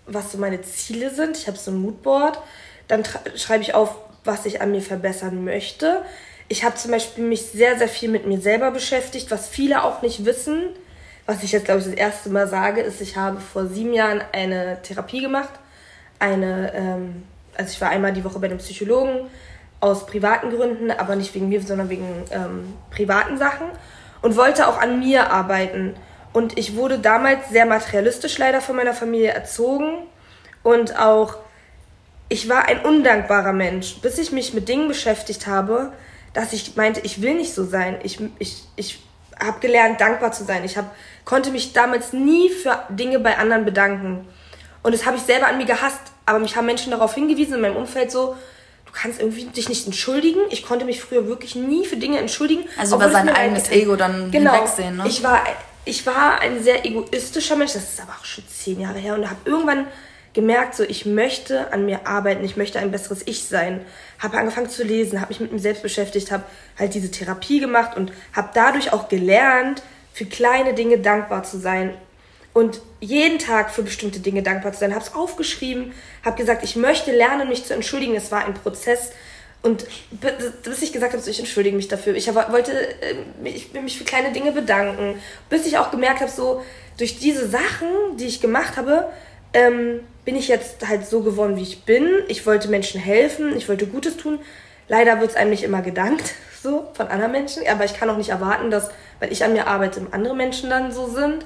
[0.08, 1.38] was so meine Ziele sind.
[1.38, 2.39] Ich habe so ein Moodboard.
[2.88, 3.04] Dann
[3.36, 6.04] schreibe ich auf, was ich an mir verbessern möchte.
[6.47, 10.02] Ich habe zum Beispiel mich sehr, sehr viel mit mir selber beschäftigt, was viele auch
[10.02, 10.63] nicht wissen.
[11.26, 14.21] Was ich jetzt, glaube ich, das erste Mal sage, ist, ich habe vor sieben Jahren
[14.34, 15.52] eine Therapie gemacht.
[16.19, 17.24] Eine, ähm,
[17.56, 19.30] also ich war einmal die Woche bei einem Psychologen
[19.82, 23.67] aus privaten Gründen, aber nicht wegen mir, sondern wegen ähm, privaten Sachen
[24.22, 25.96] und wollte auch an mir arbeiten.
[26.34, 30.08] Und ich wurde damals sehr materialistisch leider von meiner Familie erzogen
[30.63, 31.36] und auch
[32.30, 35.91] ich war ein undankbarer Mensch, bis ich mich mit Dingen beschäftigt habe,
[36.34, 38.00] dass ich meinte, ich will nicht so sein.
[38.04, 39.04] Ich, ich, ich
[39.38, 40.63] habe gelernt, dankbar zu sein.
[40.63, 44.26] Ich hab, konnte mich damals nie für Dinge bei anderen bedanken.
[44.82, 46.00] Und das habe ich selber an mir gehasst.
[46.26, 48.38] Aber mich haben Menschen darauf hingewiesen in meinem Umfeld so,
[48.91, 50.39] du kannst irgendwie dich nicht entschuldigen.
[50.49, 52.63] Ich konnte mich früher wirklich nie für Dinge entschuldigen.
[52.77, 55.04] Also über sein eigenes Ego dann genau, hinwegsehen, ne?
[55.08, 55.43] Ich war
[55.84, 59.27] ich war ein sehr egoistischer Mensch, das ist aber auch schon zehn Jahre her und
[59.27, 59.88] habe irgendwann
[60.34, 63.82] gemerkt, so ich möchte an mir arbeiten, ich möchte ein besseres Ich sein.
[64.19, 66.43] Habe angefangen zu lesen, habe mich mit mir selbst beschäftigt, habe
[66.77, 69.82] halt diese Therapie gemacht und habe dadurch auch gelernt,
[70.13, 71.93] für kleine Dinge dankbar zu sein
[72.54, 74.94] und jeden Tag für bestimmte Dinge dankbar zu sein.
[74.94, 78.16] Habe es aufgeschrieben, habe gesagt, ich möchte lernen, mich zu entschuldigen.
[78.16, 79.12] Es war ein Prozess,
[79.64, 79.86] und
[80.64, 82.16] bis ich gesagt habe, ich entschuldige mich dafür.
[82.16, 85.22] Ich wollte äh, mich, mich für kleine Dinge bedanken.
[85.50, 86.64] Bis ich auch gemerkt habe, so
[86.98, 89.10] durch diese Sachen, die ich gemacht habe,
[89.54, 92.10] ähm, bin ich jetzt halt so geworden, wie ich bin.
[92.28, 94.40] Ich wollte Menschen helfen, ich wollte Gutes tun.
[94.88, 96.34] Leider wird es einem nicht immer gedankt,
[96.64, 97.62] so von anderen Menschen.
[97.68, 100.92] Aber ich kann auch nicht erwarten, dass, weil ich an mir arbeite, andere Menschen dann
[100.92, 101.46] so sind.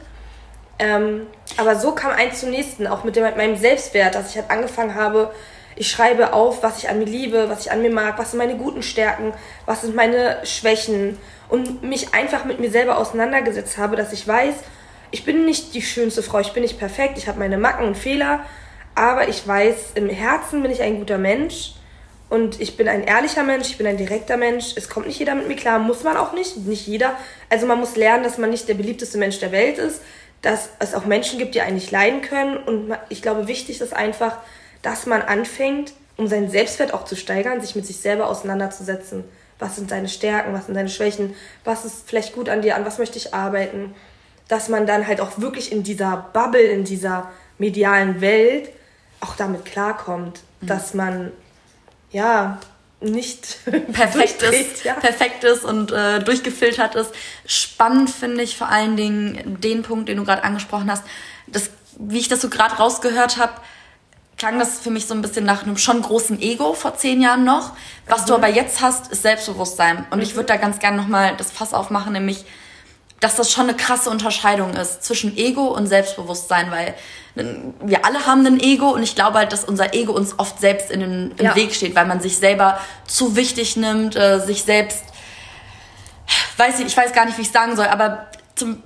[0.78, 4.38] Ähm, aber so kam eins zum nächsten, auch mit, dem, mit meinem Selbstwert, dass ich
[4.38, 5.32] halt angefangen habe,
[5.78, 8.38] ich schreibe auf, was ich an mir liebe, was ich an mir mag, was sind
[8.38, 9.34] meine guten Stärken,
[9.66, 11.18] was sind meine Schwächen
[11.50, 14.56] und mich einfach mit mir selber auseinandergesetzt habe, dass ich weiß,
[15.12, 17.98] ich bin nicht die schönste Frau, ich bin nicht perfekt, ich habe meine Macken und
[17.98, 18.42] Fehler,
[18.96, 21.74] aber ich weiß, im Herzen bin ich ein guter Mensch
[22.30, 24.74] und ich bin ein ehrlicher Mensch, ich bin ein direkter Mensch.
[24.76, 27.16] Es kommt nicht jeder mit mir klar, muss man auch nicht, nicht jeder.
[27.50, 30.02] Also man muss lernen, dass man nicht der beliebteste Mensch der Welt ist,
[30.42, 33.94] dass es auch Menschen gibt, die einen nicht leiden können und ich glaube, wichtig ist
[33.94, 34.38] einfach,
[34.82, 39.24] dass man anfängt, um seinen Selbstwert auch zu steigern, sich mit sich selber auseinanderzusetzen.
[39.58, 42.86] Was sind deine Stärken, was sind deine Schwächen, was ist vielleicht gut an dir, an
[42.86, 43.96] was möchte ich arbeiten.
[44.48, 48.70] dass man dann halt auch wirklich in dieser Bubble, in dieser medialen Welt
[49.20, 50.68] auch damit klarkommt, mhm.
[50.68, 51.32] dass man
[52.12, 52.60] ja
[53.02, 53.60] nicht
[53.94, 54.94] perfekt ist, ja.
[54.94, 57.12] perfekt ist und äh, durchgefiltert ist.
[57.46, 61.04] Spannend finde ich vor allen Dingen den Punkt, den du gerade angesprochen hast.
[61.48, 63.54] Das, wie ich das so gerade rausgehört habe,
[64.38, 67.44] klang das für mich so ein bisschen nach einem schon großen Ego vor zehn Jahren
[67.44, 67.72] noch.
[68.08, 68.28] Was mhm.
[68.28, 70.06] du aber jetzt hast, ist Selbstbewusstsein.
[70.10, 70.24] Und mhm.
[70.24, 72.46] ich würde da ganz gerne nochmal das Fass aufmachen, nämlich,
[73.20, 76.96] dass das schon eine krasse Unterscheidung ist zwischen Ego und Selbstbewusstsein, weil
[77.36, 80.90] wir alle haben ein Ego und ich glaube halt, dass unser Ego uns oft selbst
[80.90, 81.56] in den im ja.
[81.56, 85.04] Weg steht, weil man sich selber zu wichtig nimmt, äh, sich selbst,
[86.58, 88.82] weiß ich, ich weiß gar nicht, wie ich sagen soll, aber zum,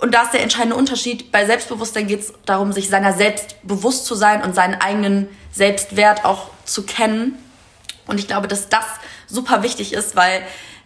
[0.00, 1.30] und da ist der entscheidende Unterschied.
[1.30, 6.24] Bei Selbstbewusstsein geht es darum, sich seiner selbst bewusst zu sein und seinen eigenen Selbstwert
[6.24, 7.38] auch zu kennen.
[8.08, 8.84] Und ich glaube, dass das
[9.28, 10.42] super wichtig ist, weil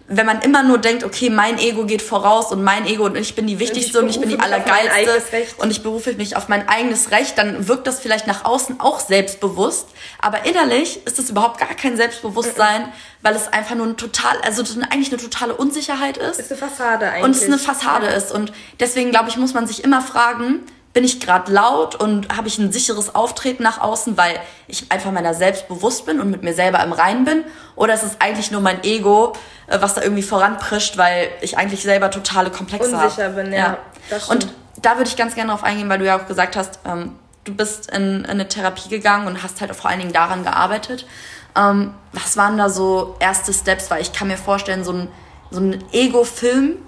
[0.08, 3.34] wenn man immer nur denkt, okay, mein Ego geht voraus und mein Ego und ich
[3.34, 7.10] bin die wichtigste und ich, bin die allergeilste und ich berufe mich auf mein eigenes
[7.10, 9.88] Recht, dann wirkt das vielleicht nach außen auch selbstbewusst,
[10.20, 12.92] aber innerlich ist es überhaupt gar kein Selbstbewusstsein,
[13.22, 16.38] weil es einfach nur ein total, also eigentlich eine totale Unsicherheit ist.
[16.38, 17.24] Ist eine Fassade eigentlich.
[17.24, 18.12] Und es eine Fassade ja.
[18.12, 20.60] ist und deswegen glaube ich, muss man sich immer fragen,
[20.96, 25.12] bin ich gerade laut und habe ich ein sicheres Auftreten nach außen, weil ich einfach
[25.12, 27.44] meiner selbst bewusst bin und mit mir selber im Reinen bin?
[27.74, 29.34] Oder ist es eigentlich nur mein Ego,
[29.66, 33.08] äh, was da irgendwie voranprischt, weil ich eigentlich selber totale Komplexe habe?
[33.08, 33.34] Unsicher hab.
[33.36, 33.76] bin, ja.
[34.10, 34.18] ja.
[34.28, 34.48] Und
[34.80, 37.54] da würde ich ganz gerne drauf eingehen, weil du ja auch gesagt hast, ähm, du
[37.54, 41.06] bist in, in, eine Therapie gegangen und hast halt vor allen Dingen daran gearbeitet.
[41.54, 43.90] Ähm, was waren da so erste Steps?
[43.90, 45.08] Weil ich kann mir vorstellen, so ein,
[45.50, 46.78] so ein Ego-Film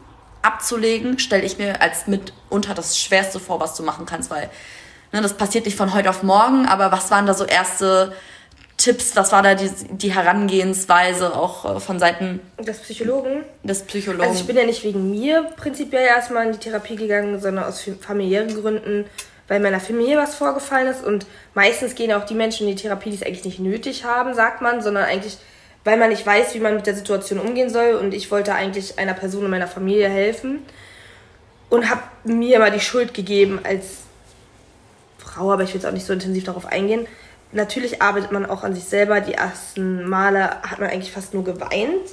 [0.43, 4.49] abzulegen, stelle ich mir als mitunter das Schwerste vor, was du machen kannst, weil
[5.13, 8.13] ne, das passiert nicht von heute auf morgen, aber was waren da so erste
[8.79, 13.43] Tipps, was war da die, die Herangehensweise auch äh, von Seiten des Psychologen?
[13.65, 14.23] Des Psychologen.
[14.23, 17.83] Also ich bin ja nicht wegen mir prinzipiell erstmal in die Therapie gegangen, sondern aus
[18.01, 19.07] familiären Gründen,
[19.49, 23.11] weil meiner Familie was vorgefallen ist und meistens gehen auch die Menschen in die Therapie,
[23.11, 25.39] die es eigentlich nicht nötig haben, sagt man, sondern eigentlich
[25.85, 27.95] weil man nicht weiß, wie man mit der Situation umgehen soll.
[27.95, 30.61] Und ich wollte eigentlich einer Person in meiner Familie helfen
[31.71, 33.99] und habe mir immer die Schuld gegeben als
[35.19, 37.07] Frau, aber ich will jetzt auch nicht so intensiv darauf eingehen.
[37.53, 39.21] Natürlich arbeitet man auch an sich selber.
[39.21, 42.09] Die ersten Male hat man eigentlich fast nur geweint.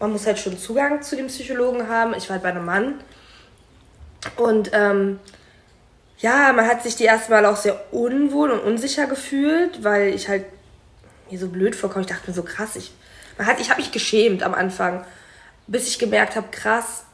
[0.00, 2.14] Man muss halt schon Zugang zu dem Psychologen haben.
[2.14, 2.94] Ich war halt bei einem Mann.
[4.36, 5.20] Und ähm,
[6.18, 10.28] ja, man hat sich die ersten Mal auch sehr unwohl und unsicher gefühlt, weil ich
[10.28, 10.44] halt
[11.30, 12.04] mir so blöd vorkomme.
[12.04, 12.92] Ich dachte mir so krass, ich
[13.46, 15.04] hat, ich habe mich geschämt am Anfang,
[15.66, 17.04] bis ich gemerkt habe, krass,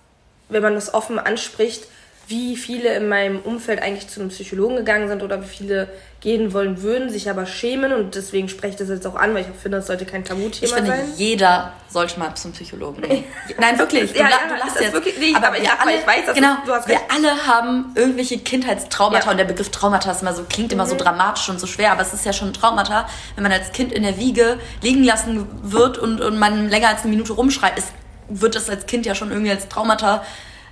[0.48, 1.86] wenn man das offen anspricht,
[2.28, 5.88] wie viele in meinem Umfeld eigentlich zu einem Psychologen gegangen sind oder wie viele
[6.20, 9.42] gehen wollen würden, sich aber schämen und deswegen spreche ich das jetzt auch an, weil
[9.42, 10.84] ich auch finde, das sollte kein Tabuthema sein.
[10.84, 13.24] Ich finde, jeder sollte mal zum Psychologen gehen.
[13.60, 14.12] Nein, wirklich.
[14.12, 14.92] Du, ja, ja, du lachst jetzt.
[14.92, 17.00] Wirklich nicht, aber, aber wir alle, ich weiß, dass genau, du hast recht.
[17.00, 19.30] wir alle haben irgendwelche Kindheitstraumata ja.
[19.30, 20.90] und der Begriff Traumata ist immer so, klingt immer mhm.
[20.90, 23.70] so dramatisch und so schwer, aber es ist ja schon ein Traumata, wenn man als
[23.70, 27.78] Kind in der Wiege liegen lassen wird und, und man länger als eine Minute rumschreit,
[27.78, 27.92] ist,
[28.28, 30.24] wird das als Kind ja schon irgendwie als Traumata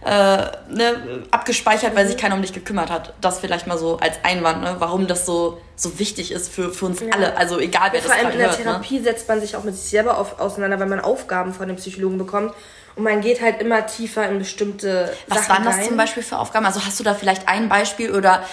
[0.05, 0.11] äh,
[0.69, 3.15] ne, abgespeichert, weil sich keiner um dich gekümmert hat.
[3.21, 6.87] Das vielleicht mal so als Einwand, ne, warum das so, so wichtig ist für, für
[6.87, 7.09] uns ja.
[7.11, 7.37] alle.
[7.37, 8.65] Also egal, wer ja, das Vor allem in der hört, ne?
[8.65, 9.05] Therapie ne?
[9.05, 12.19] setzt man sich auch mit sich selber auf, auseinander, weil man Aufgaben von dem Psychologen
[12.19, 12.53] bekommt.
[12.97, 15.89] Und man geht halt immer tiefer in bestimmte Was Sachen waren das rein.
[15.89, 16.65] zum Beispiel für Aufgaben?
[16.65, 18.45] Also hast du da vielleicht ein Beispiel oder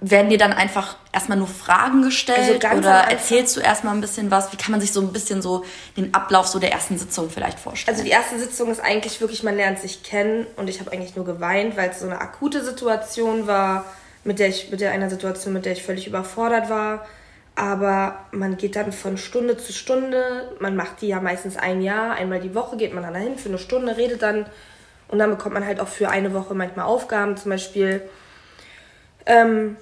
[0.00, 4.30] werden dir dann einfach erstmal nur Fragen gestellt also oder erzählst du erstmal ein bisschen
[4.30, 4.52] was?
[4.52, 5.64] Wie kann man sich so ein bisschen so
[5.96, 7.96] den Ablauf so der ersten Sitzung vielleicht vorstellen?
[7.96, 11.16] Also die erste Sitzung ist eigentlich wirklich, man lernt sich kennen und ich habe eigentlich
[11.16, 13.84] nur geweint, weil es so eine akute Situation war,
[14.22, 17.06] mit der ich, mit der einer Situation, mit der ich völlig überfordert war
[17.60, 20.50] aber man geht dann von Stunde zu Stunde.
[20.60, 22.14] Man macht die ja meistens ein Jahr.
[22.14, 24.46] Einmal die Woche geht man dann dahin für eine Stunde, redet dann.
[25.08, 27.36] Und dann bekommt man halt auch für eine Woche manchmal Aufgaben.
[27.36, 28.00] Zum Beispiel,
[29.26, 29.76] ähm,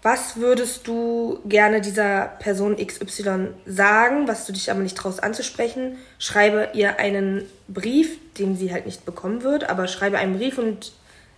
[0.00, 5.96] was würdest du gerne dieser Person XY sagen, was du dich aber nicht traust anzusprechen?
[6.20, 10.92] Schreibe ihr einen Brief, den sie halt nicht bekommen wird, aber schreibe einen Brief und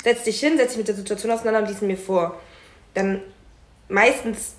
[0.05, 2.39] setz dich hin, setz dich mit der Situation auseinander und lies ihn mir vor.
[2.93, 3.23] Dann
[3.89, 4.57] meistens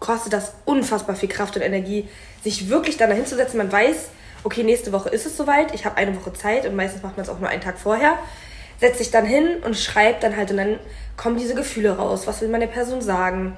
[0.00, 2.08] kostet das unfassbar viel Kraft und Energie,
[2.42, 3.58] sich wirklich dann dahin zu setzen.
[3.58, 4.08] Man weiß,
[4.44, 7.24] okay, nächste Woche ist es soweit, ich habe eine Woche Zeit und meistens macht man
[7.24, 8.18] es auch nur einen Tag vorher.
[8.80, 10.78] Setzt sich dann hin und schreibt dann halt und dann
[11.16, 12.26] kommen diese Gefühle raus.
[12.26, 13.56] Was will man der Person sagen?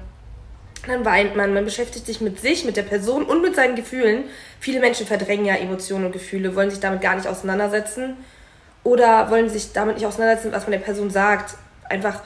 [0.87, 4.23] Dann weint man, man beschäftigt sich mit sich, mit der Person und mit seinen Gefühlen.
[4.59, 8.17] Viele Menschen verdrängen ja Emotionen und Gefühle, wollen sich damit gar nicht auseinandersetzen
[8.83, 11.55] oder wollen sich damit nicht auseinandersetzen, was man der Person sagt.
[11.87, 12.23] Einfach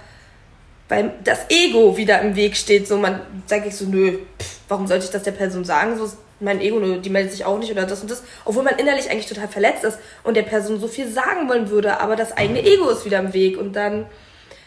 [0.90, 2.88] weil das Ego wieder im Weg steht.
[2.88, 5.98] So, man sage ich so, nö, pff, warum sollte ich das der Person sagen?
[5.98, 8.24] So ist mein Ego, nö, die meldet sich auch nicht oder das und das.
[8.44, 12.00] Obwohl man innerlich eigentlich total verletzt ist und der Person so viel sagen wollen würde,
[12.00, 13.58] aber das eigene Ego ist wieder im Weg.
[13.58, 14.06] Und dann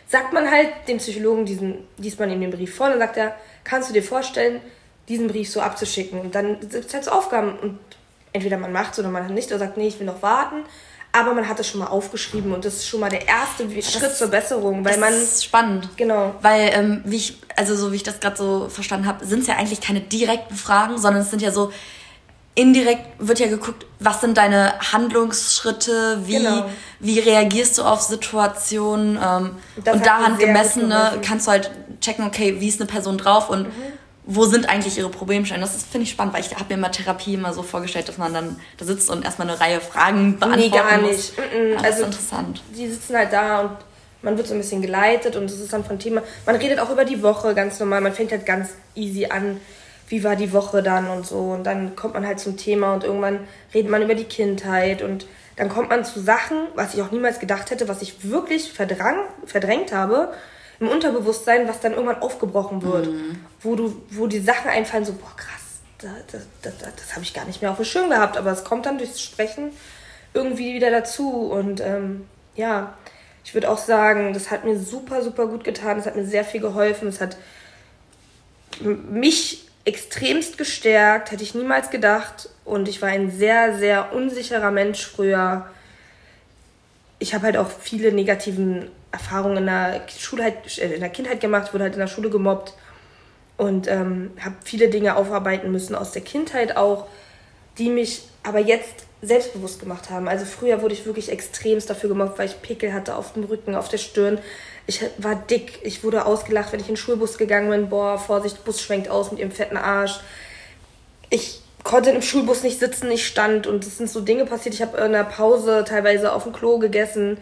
[0.07, 3.37] sagt man halt dem Psychologen diesen, liest man ihm den Brief vor und sagt er,
[3.65, 4.61] kannst du dir vorstellen,
[5.09, 6.21] diesen Brief so abzuschicken?
[6.21, 7.79] Und dann gibt es halt so Aufgaben und
[8.33, 10.65] entweder man macht es oder man nicht oder sagt, nee, ich will noch warten.
[11.13, 13.93] Aber man hat es schon mal aufgeschrieben und das ist schon mal der erste das
[13.93, 15.13] Schritt zur Besserung, weil man.
[15.13, 15.89] Das ist spannend.
[15.97, 16.35] Genau.
[16.43, 19.47] Weil, ähm, wie ich, also so wie ich das gerade so verstanden habe, sind es
[19.47, 21.73] ja eigentlich keine direkten Fragen, sondern es sind ja so
[22.59, 26.69] indirekt wird ja geguckt, was sind deine Handlungsschritte, wie, genau.
[26.99, 32.57] wie reagierst du auf Situationen ähm, und daran gemessen ne, kannst du halt checken, okay,
[32.59, 33.73] wie ist eine Person drauf und mhm.
[34.31, 35.63] Wo sind eigentlich ihre Problemstellen.
[35.63, 38.35] Das finde ich spannend, weil ich habe mir immer Therapie immer so vorgestellt, dass man
[38.35, 41.11] dann da sitzt und erstmal eine Reihe Fragen beantworten nee, gar nicht.
[41.11, 41.33] Muss.
[41.37, 41.73] Mhm.
[41.73, 42.63] Ja, also, ist interessant.
[42.77, 43.71] Die sitzen halt da und
[44.21, 46.91] man wird so ein bisschen geleitet und es ist dann von Thema, man redet auch
[46.91, 49.61] über die Woche ganz normal, man fängt halt ganz easy an
[50.09, 51.39] wie war die Woche dann und so.
[51.39, 53.41] Und dann kommt man halt zum Thema und irgendwann
[53.75, 57.41] redet man über die Kindheit und dann kommt man zu Sachen, was ich auch niemals
[57.41, 60.33] gedacht hätte, was ich wirklich verdrängt habe
[60.81, 63.07] im Unterbewusstsein, was dann irgendwann aufgebrochen wird.
[63.07, 63.45] Mhm.
[63.61, 67.35] Wo, du, wo die Sachen einfallen, so, boah, krass, das, das, das, das habe ich
[67.35, 69.73] gar nicht mehr auf dem Schirm gehabt, aber es kommt dann durchs Sprechen
[70.35, 71.51] irgendwie wieder dazu.
[71.51, 72.95] Und ähm, ja,
[73.45, 75.99] ich würde auch sagen, das hat mir super, super gut getan.
[75.99, 77.09] Es hat mir sehr viel geholfen.
[77.09, 77.37] Es hat
[78.81, 82.51] mich extremst gestärkt, hätte ich niemals gedacht.
[82.65, 85.67] Und ich war ein sehr, sehr unsicherer Mensch früher.
[87.19, 91.73] Ich habe halt auch viele negativen Erfahrungen in der, Schulheit, äh, in der Kindheit gemacht,
[91.73, 92.75] wurde halt in der Schule gemobbt
[93.57, 97.07] und ähm, habe viele Dinge aufarbeiten müssen aus der Kindheit auch,
[97.79, 100.29] die mich aber jetzt selbstbewusst gemacht haben.
[100.29, 103.75] Also früher wurde ich wirklich extremst dafür gemobbt, weil ich Pickel hatte auf dem Rücken,
[103.75, 104.39] auf der Stirn.
[104.87, 105.81] Ich war dick.
[105.83, 107.89] Ich wurde ausgelacht, wenn ich in den Schulbus gegangen bin.
[107.89, 110.21] Boah, Vorsicht, Bus schwenkt aus mit ihrem fetten Arsch.
[111.31, 114.75] Ich konnte im Schulbus nicht sitzen, ich stand und es sind so Dinge passiert.
[114.75, 117.39] Ich habe in der Pause teilweise auf dem Klo gegessen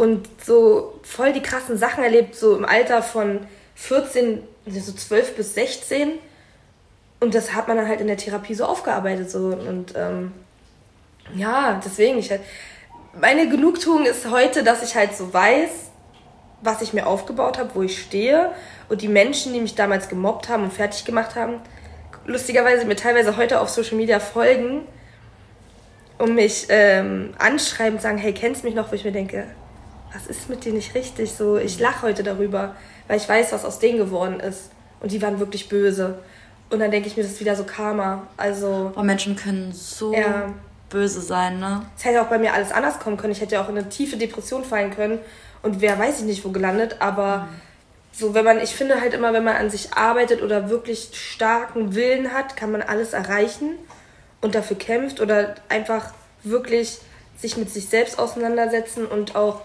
[0.00, 3.40] und so voll die krassen Sachen erlebt, so im Alter von
[3.74, 6.12] 14, so 12 bis 16.
[7.20, 9.30] Und das hat man dann halt in der Therapie so aufgearbeitet.
[9.30, 9.48] So.
[9.48, 10.32] Und ähm,
[11.34, 12.40] ja, deswegen, ich halt,
[13.20, 15.68] meine Genugtuung ist heute, dass ich halt so weiß,
[16.62, 18.52] was ich mir aufgebaut habe, wo ich stehe
[18.88, 21.60] und die Menschen, die mich damals gemobbt haben und fertig gemacht haben,
[22.24, 24.80] lustigerweise mir teilweise heute auf Social Media folgen
[26.16, 28.90] und mich ähm, anschreiben und sagen, hey, kennst du mich noch?
[28.90, 29.46] Wo ich mir denke,
[30.12, 31.32] was ist mit dir nicht richtig?
[31.32, 32.74] So, ich lache heute darüber,
[33.08, 34.70] weil ich weiß, was aus denen geworden ist.
[35.00, 36.18] Und die waren wirklich böse.
[36.68, 38.26] Und dann denke ich mir, das ist wieder so Karma.
[38.36, 38.92] Also.
[38.96, 40.52] Oh, Menschen können so ja.
[40.88, 41.86] böse sein, ne?
[41.96, 43.32] Es hätte auch bei mir alles anders kommen können.
[43.32, 45.18] Ich hätte ja auch in eine tiefe Depression fallen können
[45.62, 47.48] und wer weiß ich nicht wo gelandet, aber mhm.
[48.12, 51.94] so wenn man, ich finde halt immer, wenn man an sich arbeitet oder wirklich starken
[51.94, 53.72] Willen hat, kann man alles erreichen
[54.40, 56.98] und dafür kämpft oder einfach wirklich
[57.38, 59.62] sich mit sich selbst auseinandersetzen und auch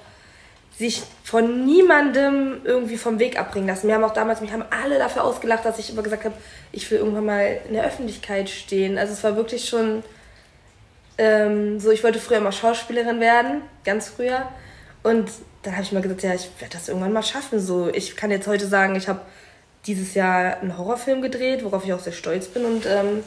[0.78, 3.88] sich von niemandem irgendwie vom Weg abbringen lassen.
[3.88, 6.36] Wir haben auch damals, mich haben alle dafür ausgelacht, dass ich immer gesagt habe,
[6.72, 8.98] ich will irgendwann mal in der Öffentlichkeit stehen.
[8.98, 10.04] Also es war wirklich schon
[11.18, 14.50] ähm, so, ich wollte früher mal Schauspielerin werden, ganz früher.
[15.02, 15.30] Und
[15.64, 17.60] dann habe ich mir gesagt, ja, ich werde das irgendwann mal schaffen.
[17.60, 19.22] So, ich kann jetzt heute sagen, ich habe
[19.88, 23.24] dieses Jahr einen Horrorfilm gedreht, worauf ich auch sehr stolz bin und ähm,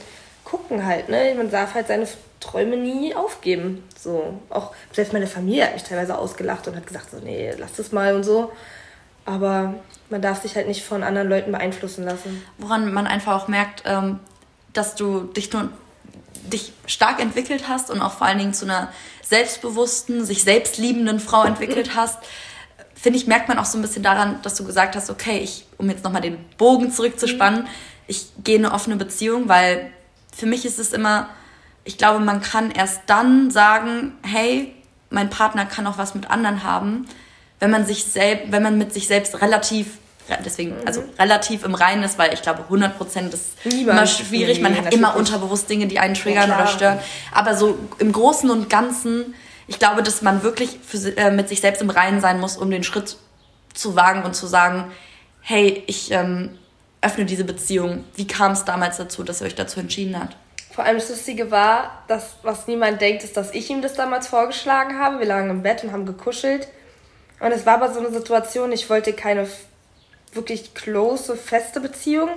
[0.49, 1.35] gucken halt, ne?
[1.37, 2.07] Man darf halt seine
[2.41, 3.85] Träume nie aufgeben.
[3.99, 7.75] So, auch selbst meine Familie hat mich teilweise ausgelacht und hat gesagt, so, nee, lass
[7.75, 8.53] das mal und so.
[9.25, 9.75] Aber
[10.09, 12.43] man darf sich halt nicht von anderen Leuten beeinflussen lassen.
[12.57, 14.21] Woran man einfach auch merkt, ähm,
[14.73, 15.69] dass du dich nur
[16.45, 18.91] dich stark entwickelt hast und auch vor allen Dingen zu einer
[19.23, 22.19] selbstbewussten, sich selbst liebenden Frau entwickelt hast,
[22.95, 25.67] finde ich, merkt man auch so ein bisschen daran, dass du gesagt hast, okay, ich,
[25.77, 27.69] um jetzt nochmal den Bogen zurückzuspannen, mhm.
[28.07, 29.93] ich gehe in eine offene Beziehung, weil
[30.39, 31.29] für mich ist es immer,
[31.85, 34.73] ich glaube, man kann erst dann sagen, hey,
[35.11, 37.07] mein Partner kann auch was mit anderen haben,
[37.59, 39.99] wenn man sich selbst, wenn man mit sich selbst relativ
[40.45, 40.87] deswegen, mhm.
[40.87, 43.99] also relativ im Reinen ist, weil ich glaube, 100 Prozent ist Niemand.
[43.99, 44.61] immer schwierig.
[44.61, 46.99] Man hat immer unterbewusst Dinge, die einen triggern ja, oder stören.
[47.33, 49.35] Aber so im Großen und Ganzen,
[49.67, 52.71] ich glaube, dass man wirklich für, äh, mit sich selbst im Reinen sein muss, um
[52.71, 53.17] den Schritt
[53.73, 54.93] zu wagen und zu sagen,
[55.41, 56.59] hey, ich ähm,
[57.01, 58.05] öffne diese Beziehung.
[58.15, 60.37] Wie kam es damals dazu, dass ihr euch dazu entschieden habt?
[60.73, 64.29] Vor allem das Lustige war, dass was niemand denkt, ist, dass ich ihm das damals
[64.29, 65.19] vorgeschlagen habe.
[65.19, 66.69] Wir lagen im Bett und haben gekuschelt.
[67.41, 69.49] Und es war aber so eine Situation, ich wollte keine
[70.33, 72.31] wirklich close, feste Beziehung.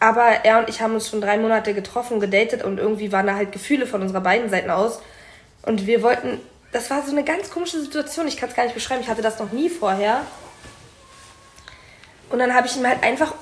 [0.00, 3.34] Aber er und ich haben uns schon drei Monate getroffen, gedatet und irgendwie waren da
[3.34, 5.00] halt Gefühle von unserer beiden Seiten aus.
[5.62, 6.40] Und wir wollten,
[6.72, 9.22] das war so eine ganz komische Situation, ich kann es gar nicht beschreiben, ich hatte
[9.22, 10.22] das noch nie vorher.
[12.30, 13.34] Und dann habe ich ihm halt einfach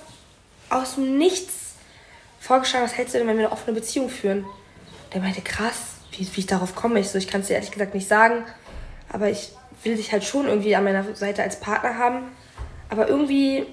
[0.70, 1.74] aus dem Nichts
[2.40, 4.44] vorgeschlagen, was hältst du denn, wenn wir eine offene Beziehung führen?
[5.12, 7.00] Der meinte, krass, wie, wie ich darauf komme.
[7.00, 8.44] Ich so, ich kann es dir ehrlich gesagt nicht sagen,
[9.08, 9.52] aber ich
[9.82, 12.22] will dich halt schon irgendwie an meiner Seite als Partner haben.
[12.88, 13.66] Aber irgendwie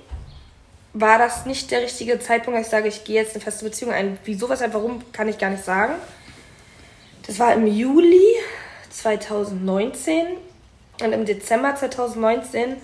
[0.93, 3.91] war das nicht der richtige Zeitpunkt, als ich sage, ich gehe jetzt eine feste Beziehung
[3.91, 4.17] ein.
[4.25, 5.93] Wieso, weshalb, warum, kann ich gar nicht sagen.
[7.25, 8.21] Das war im Juli
[8.89, 10.25] 2019
[11.01, 12.77] und im Dezember 2019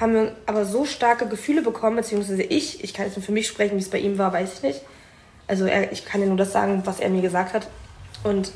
[0.00, 3.46] haben wir aber so starke Gefühle bekommen, beziehungsweise ich, ich kann jetzt nur für mich
[3.46, 4.80] sprechen, wie es bei ihm war, weiß ich nicht.
[5.46, 7.68] Also er, ich kann ja nur das sagen, was er mir gesagt hat.
[8.24, 8.52] Und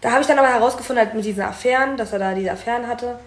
[0.00, 2.88] da habe ich dann aber herausgefunden, halt mit diesen Affären, dass er da diese Affären
[2.88, 3.18] hatte.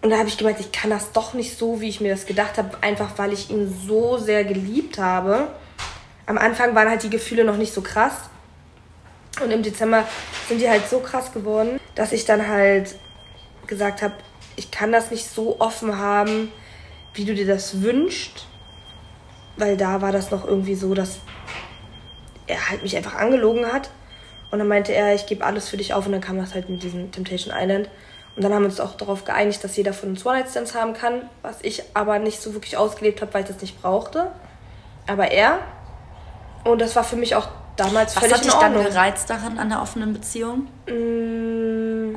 [0.00, 2.26] Und da habe ich gemeint, ich kann das doch nicht so, wie ich mir das
[2.26, 5.48] gedacht habe, einfach weil ich ihn so sehr geliebt habe.
[6.26, 8.14] Am Anfang waren halt die Gefühle noch nicht so krass.
[9.42, 10.04] Und im Dezember
[10.48, 12.96] sind die halt so krass geworden, dass ich dann halt
[13.66, 14.14] gesagt habe,
[14.58, 16.52] ich kann das nicht so offen haben,
[17.14, 18.46] wie du dir das wünschst.
[19.56, 21.18] Weil da war das noch irgendwie so, dass
[22.46, 23.90] er halt mich einfach angelogen hat.
[24.50, 26.06] Und dann meinte er, ich gebe alles für dich auf.
[26.06, 27.88] Und dann kam das halt mit diesem Temptation Island.
[28.36, 31.28] Und dann haben wir uns auch darauf geeinigt, dass jeder von uns One-Night-Stands haben kann,
[31.42, 34.30] was ich aber nicht so wirklich ausgelebt habe, weil ich das nicht brauchte.
[35.06, 35.58] Aber er.
[36.64, 39.68] Und das war für mich auch damals was völlig hat dich dann gereizt daran an
[39.68, 40.68] der offenen Beziehung?
[40.86, 41.67] Mm.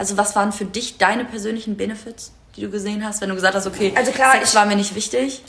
[0.02, 3.54] Also was waren für dich deine persönlichen Benefits, die du gesehen hast, wenn du gesagt
[3.54, 5.44] hast, okay, also klar, Sex ich, war mir nicht wichtig?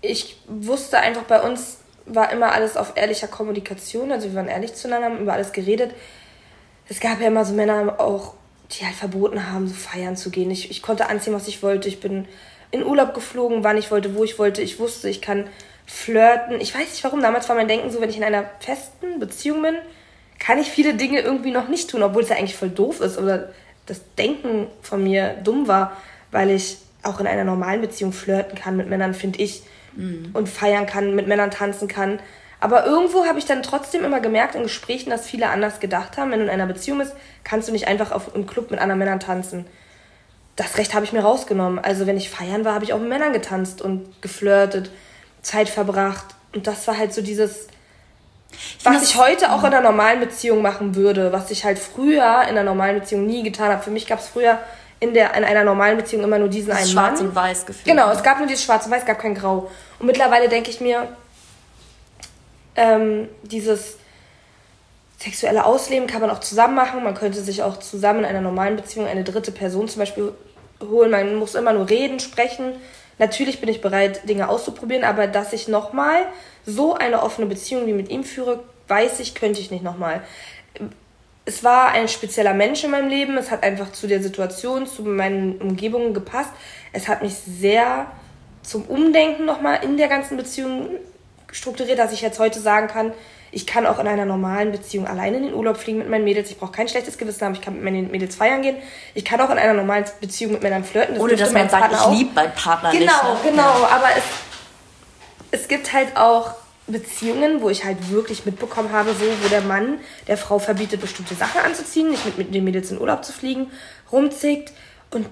[0.00, 1.76] Ich wusste einfach, bei uns
[2.06, 4.10] war immer alles auf ehrlicher Kommunikation.
[4.10, 5.92] Also wir waren ehrlich zueinander, haben über alles geredet.
[6.88, 8.34] Es gab ja immer so Männer auch,
[8.72, 10.50] die halt verboten haben, so feiern zu gehen.
[10.50, 11.86] Ich, ich konnte anziehen, was ich wollte.
[11.86, 12.26] Ich bin
[12.72, 14.62] in Urlaub geflogen, wann ich wollte, wo ich wollte.
[14.62, 15.46] Ich wusste, ich kann
[15.86, 16.60] flirten.
[16.60, 17.22] Ich weiß nicht warum.
[17.22, 19.76] Damals war mein Denken so, wenn ich in einer festen Beziehung bin,
[20.40, 23.16] kann ich viele Dinge irgendwie noch nicht tun, obwohl es ja eigentlich voll doof ist
[23.16, 23.52] oder
[23.86, 25.96] das Denken von mir dumm war,
[26.30, 29.62] weil ich auch in einer normalen Beziehung flirten kann mit Männern, finde ich,
[29.96, 30.30] mhm.
[30.32, 32.20] und feiern kann, mit Männern tanzen kann.
[32.60, 36.30] Aber irgendwo habe ich dann trotzdem immer gemerkt in Gesprächen, dass viele anders gedacht haben.
[36.30, 37.12] Wenn du in einer Beziehung bist,
[37.42, 39.66] kannst du nicht einfach auf einem Club mit anderen Männern tanzen.
[40.54, 41.80] Das Recht habe ich mir rausgenommen.
[41.80, 44.92] Also wenn ich feiern war, habe ich auch mit Männern getanzt und geflirtet,
[45.42, 46.36] Zeit verbracht.
[46.54, 47.66] Und das war halt so dieses,
[48.84, 52.50] was ich heute auch in einer normalen Beziehung machen würde, was ich halt früher in
[52.50, 53.82] einer normalen Beziehung nie getan habe.
[53.82, 54.58] Für mich gab es früher
[55.00, 57.28] in, der, in einer normalen Beziehung immer nur diesen das einen Schwarz Mann.
[57.28, 57.82] und Weiß Gefühl.
[57.84, 59.70] Genau, es gab nur dieses Schwarz und Weiß, es gab kein Grau.
[59.98, 61.08] Und mittlerweile denke ich mir,
[62.76, 63.98] ähm, dieses
[65.18, 67.02] sexuelle Ausleben kann man auch zusammen machen.
[67.02, 70.32] Man könnte sich auch zusammen in einer normalen Beziehung eine dritte Person zum Beispiel
[70.80, 71.10] holen.
[71.10, 72.74] Man muss immer nur reden, sprechen.
[73.18, 76.26] Natürlich bin ich bereit, Dinge auszuprobieren, aber dass ich nochmal
[76.66, 80.22] so eine offene Beziehung wie mit ihm führe, weiß ich, könnte ich nicht nochmal.
[81.44, 83.36] Es war ein spezieller Mensch in meinem Leben.
[83.36, 86.50] Es hat einfach zu der Situation, zu meinen Umgebungen gepasst.
[86.92, 88.06] Es hat mich sehr
[88.62, 90.90] zum Umdenken nochmal in der ganzen Beziehung
[91.50, 93.12] strukturiert, dass ich jetzt heute sagen kann,
[93.54, 96.50] ich kann auch in einer normalen Beziehung alleine in den Urlaub fliegen mit meinen Mädels.
[96.50, 97.52] Ich brauche kein schlechtes Gewissen haben.
[97.52, 98.76] Ich kann mit meinen Mädels feiern gehen.
[99.14, 101.14] Ich kann auch in einer normalen Beziehung mit Männern flirten.
[101.14, 103.44] Das Ohne dass man sagt, ich liebe meinen Partner genau, nicht.
[103.44, 103.86] Genau, genau.
[103.90, 106.54] Aber es, es gibt halt auch
[106.86, 109.98] Beziehungen, wo ich halt wirklich mitbekommen habe, so, wo der Mann
[110.28, 113.70] der Frau verbietet, bestimmte Sachen anzuziehen, nicht mit, mit den Mädels in Urlaub zu fliegen,
[114.10, 114.72] rumzickt.
[115.10, 115.26] Und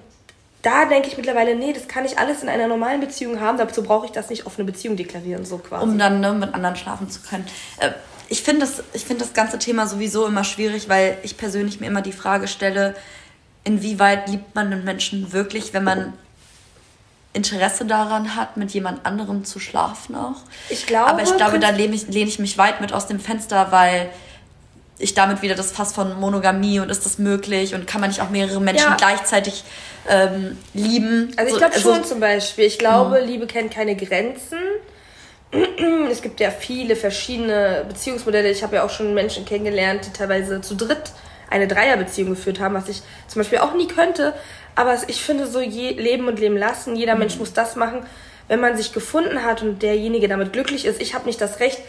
[0.62, 3.82] da denke ich mittlerweile, nee, das kann ich alles in einer normalen Beziehung haben, dazu
[3.82, 5.84] brauche ich das nicht auf eine Beziehung deklarieren, so quasi.
[5.84, 7.46] Um dann ne, mit anderen schlafen zu können.
[7.78, 7.92] Äh,
[8.30, 12.00] ich finde das, find das ganze Thema sowieso immer schwierig, weil ich persönlich mir immer
[12.00, 12.94] die Frage stelle,
[13.64, 16.12] inwieweit liebt man den Menschen wirklich, wenn man
[17.32, 20.36] Interesse daran hat, mit jemand anderem zu schlafen auch.
[20.68, 21.10] Ich glaube.
[21.10, 24.10] Aber ich glaube, da lehne ich, lehne ich mich weit mit aus dem Fenster, weil
[24.98, 28.20] ich damit wieder das Fass von Monogamie und ist das möglich und kann man nicht
[28.20, 28.96] auch mehrere Menschen ja.
[28.96, 29.64] gleichzeitig
[30.08, 31.32] ähm, lieben?
[31.36, 32.64] Also ich glaube so, also, schon zum Beispiel.
[32.64, 33.26] Ich glaube, mh.
[33.26, 34.58] Liebe kennt keine Grenzen.
[36.10, 38.50] Es gibt ja viele verschiedene Beziehungsmodelle.
[38.50, 41.12] Ich habe ja auch schon Menschen kennengelernt, die teilweise zu dritt
[41.50, 44.34] eine Dreierbeziehung geführt haben, was ich zum Beispiel auch nie könnte.
[44.76, 46.94] Aber ich finde so je, Leben und Leben lassen.
[46.94, 47.40] Jeder Mensch mhm.
[47.40, 48.06] muss das machen,
[48.48, 51.00] wenn man sich gefunden hat und derjenige damit glücklich ist.
[51.00, 51.80] Ich habe nicht das Recht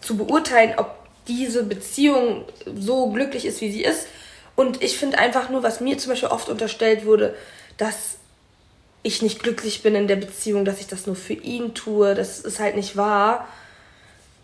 [0.00, 0.94] zu beurteilen, ob
[1.26, 2.44] diese Beziehung
[2.74, 4.06] so glücklich ist, wie sie ist.
[4.54, 7.34] Und ich finde einfach nur, was mir zum Beispiel oft unterstellt wurde,
[7.76, 8.16] dass
[9.06, 12.14] ich nicht glücklich bin in der Beziehung, dass ich das nur für ihn tue.
[12.14, 13.46] Das ist halt nicht wahr.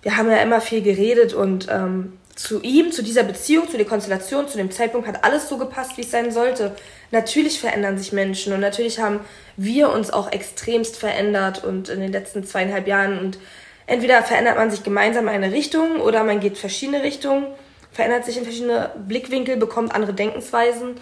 [0.02, 3.86] Wir haben ja immer viel geredet und ähm, zu ihm, zu dieser Beziehung, zu der
[3.86, 6.74] Konstellation, zu dem Zeitpunkt hat alles so gepasst, wie es sein sollte.
[7.10, 9.20] Natürlich verändern sich Menschen und natürlich haben
[9.56, 13.38] wir uns auch extremst verändert und in den letzten zweieinhalb Jahren und
[13.86, 17.46] entweder verändert man sich gemeinsam in eine Richtung oder man geht verschiedene Richtungen,
[17.90, 20.94] verändert sich in verschiedene Blickwinkel, bekommt andere Denkensweisen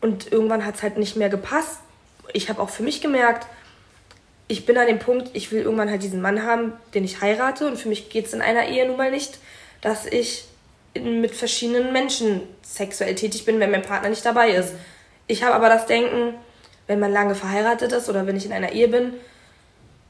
[0.00, 1.80] und irgendwann hat es halt nicht mehr gepasst.
[2.32, 3.46] Ich habe auch für mich gemerkt,
[4.48, 7.66] ich bin an dem Punkt, ich will irgendwann halt diesen Mann haben, den ich heirate
[7.66, 9.38] und für mich geht es in einer Ehe nun mal nicht,
[9.80, 10.44] dass ich
[10.94, 14.74] mit verschiedenen Menschen sexuell tätig bin, wenn mein Partner nicht dabei ist.
[15.26, 16.34] Ich habe aber das Denken,
[16.86, 19.14] wenn man lange verheiratet ist oder wenn ich in einer Ehe bin,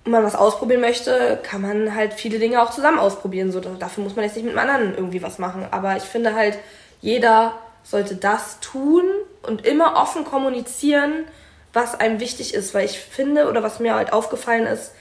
[0.05, 3.53] man was ausprobieren möchte, kann man halt viele Dinge auch zusammen ausprobieren.
[3.53, 5.67] So, dafür muss man jetzt nicht mit einem anderen irgendwie was machen.
[5.71, 6.59] Aber ich finde halt,
[7.01, 7.55] jeder
[7.85, 9.05] sollte das tun
[9.43, 11.25] und immer offen kommunizieren,
[11.73, 12.75] was einem wichtig ist.
[12.75, 14.93] Weil ich finde, oder was mir halt aufgefallen ist,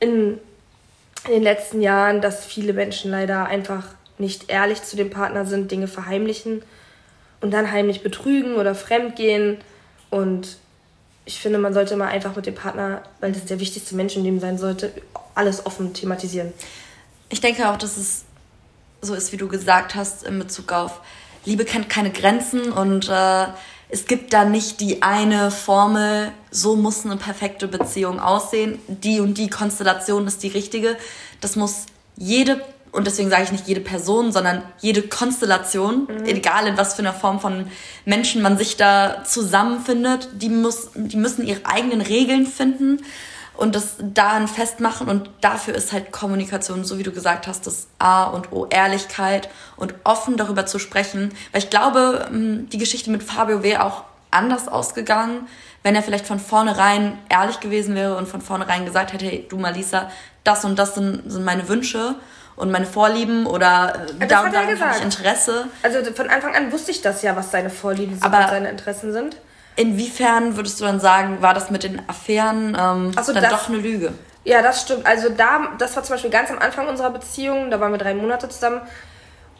[0.00, 0.38] in,
[1.26, 3.84] in den letzten Jahren, dass viele Menschen leider einfach
[4.18, 6.62] nicht ehrlich zu dem Partner sind, Dinge verheimlichen
[7.40, 9.58] und dann heimlich betrügen oder fremdgehen.
[10.10, 10.56] Und
[11.24, 14.24] ich finde, man sollte mal einfach mit dem Partner, weil das der wichtigste Mensch in
[14.24, 14.92] dem sein sollte,
[15.34, 16.52] alles offen thematisieren.
[17.28, 18.24] Ich denke auch, dass es
[19.00, 21.00] so ist, wie du gesagt hast, in Bezug auf
[21.44, 23.46] Liebe kennt keine Grenzen und äh,
[23.88, 29.38] es gibt da nicht die eine Formel, so muss eine perfekte Beziehung aussehen, die und
[29.38, 30.96] die Konstellation ist die richtige.
[31.40, 31.86] Das muss
[32.16, 32.60] jede
[32.90, 36.24] und deswegen sage ich nicht jede Person, sondern jede Konstellation, mhm.
[36.24, 37.70] egal in was für einer Form von
[38.04, 43.00] Menschen man sich da zusammenfindet, die, muss, die müssen ihre eigenen Regeln finden
[43.58, 45.08] und das daran festmachen.
[45.08, 49.50] Und dafür ist halt Kommunikation, so wie du gesagt hast, das A und O, Ehrlichkeit
[49.76, 51.34] und offen darüber zu sprechen.
[51.50, 55.48] Weil ich glaube, ähm, die Geschichte mit Fabio wäre auch anders ausgegangen,
[55.82, 59.56] wenn er vielleicht von vornherein ehrlich gewesen wäre und von vornherein gesagt hätte, hey, du
[59.58, 60.08] Malisa,
[60.44, 62.14] das und das sind, sind meine Wünsche
[62.54, 65.66] und meine Vorlieben oder äh, das da und da habe ich Interesse.
[65.82, 68.70] Also von Anfang an wusste ich das ja, was seine Vorlieben sind Aber und seine
[68.70, 69.36] Interessen sind.
[69.78, 73.68] Inwiefern würdest du dann sagen, war das mit den Affären ähm, so, dann das, doch
[73.68, 74.12] eine Lüge?
[74.42, 75.06] Ja, das stimmt.
[75.06, 78.12] Also da, das war zum Beispiel ganz am Anfang unserer Beziehung, da waren wir drei
[78.12, 78.80] Monate zusammen.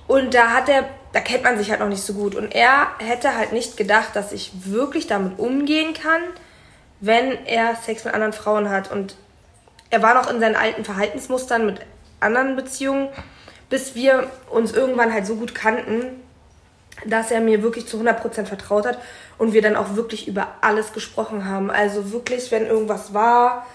[0.08, 2.34] Und da hat er, da kennt man sich halt noch nicht so gut.
[2.34, 6.22] Und er hätte halt nicht gedacht, dass ich wirklich damit umgehen kann,
[6.98, 8.90] wenn er Sex mit anderen Frauen hat.
[8.90, 9.14] Und
[9.90, 11.78] er war noch in seinen alten Verhaltensmustern mit
[12.18, 13.08] anderen Beziehungen,
[13.70, 16.06] bis wir uns irgendwann halt so gut kannten,
[17.07, 18.99] dass er mir wirklich zu 100% vertraut hat
[19.38, 21.70] und wir dann auch wirklich über alles gesprochen haben.
[21.70, 23.66] Also wirklich, wenn irgendwas war,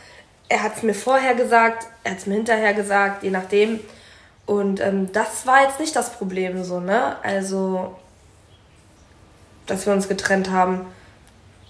[0.49, 3.79] er hat es mir vorher gesagt, er hat es mir hinterher gesagt, je nachdem.
[4.45, 7.15] Und ähm, das war jetzt nicht das Problem so, ne?
[7.23, 7.95] Also,
[9.65, 10.85] dass wir uns getrennt haben.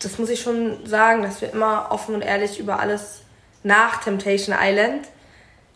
[0.01, 3.21] Das muss ich schon sagen, dass wir immer offen und ehrlich über alles
[3.61, 5.07] nach Temptation Island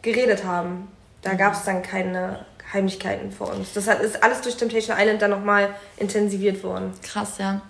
[0.01, 0.87] geredet haben.
[1.21, 1.37] Da mhm.
[1.37, 3.73] gab es dann keine Heimlichkeiten vor uns.
[3.73, 6.93] Das ist alles durch Temptation Island dann nochmal intensiviert worden.
[7.01, 7.61] Krass, ja.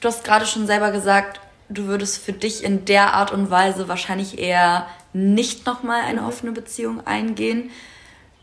[0.00, 3.88] Du hast gerade schon selber gesagt, du würdest für dich in der Art und Weise
[3.88, 6.28] wahrscheinlich eher nicht nochmal eine mhm.
[6.28, 7.70] offene Beziehung eingehen.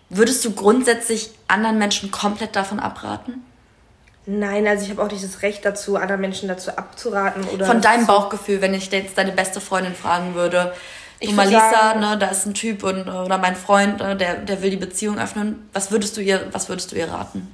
[0.09, 3.45] Würdest du grundsätzlich anderen Menschen komplett davon abraten?
[4.26, 7.65] Nein, also ich habe auch nicht das Recht dazu, anderen Menschen dazu abzuraten oder.
[7.65, 10.74] Von deinem Bauchgefühl, wenn ich jetzt deine beste Freundin fragen würde,
[11.22, 14.61] ich du Malisa, ne, da ist ein Typ und oder mein Freund, ne, der, der
[14.61, 15.69] will die Beziehung öffnen.
[15.72, 17.47] Was würdest du ihr, was würdest du ihr raten?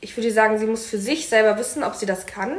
[0.00, 2.58] Ich würde sagen, sie muss für sich selber wissen, ob sie das kann.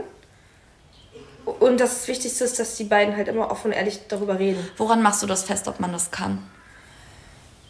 [1.43, 4.65] Und das Wichtigste ist, dass die beiden halt immer offen und ehrlich darüber reden.
[4.77, 6.37] Woran machst du das fest, ob man das kann?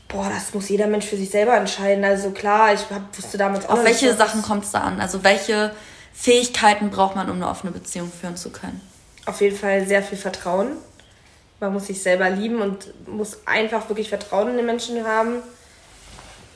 [0.07, 2.03] Boah, das muss jeder Mensch für sich selber entscheiden.
[2.03, 4.99] Also klar, ich hab, wusste damals auch Auf welche nicht, Sachen kommt es da an?
[4.99, 5.74] Also welche
[6.14, 8.82] Fähigkeiten braucht man, um eine offene Beziehung führen zu können?
[9.26, 10.74] Auf jeden Fall sehr viel Vertrauen.
[11.62, 15.36] Man muss sich selber lieben und muss einfach wirklich Vertrauen in den Menschen haben.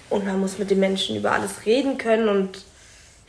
[0.10, 2.28] Und man muss mit den Menschen über alles reden können.
[2.28, 2.66] Und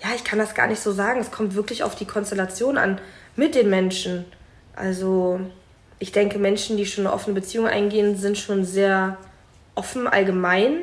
[0.02, 1.20] ja, ich kann das gar nicht so sagen.
[1.20, 2.98] Es kommt wirklich auf die Konstellation an
[3.36, 4.24] mit den Menschen.
[4.74, 5.38] Also
[5.98, 9.18] ich denke, Menschen, die schon eine offene Beziehung eingehen, sind schon sehr
[9.74, 10.78] offen allgemein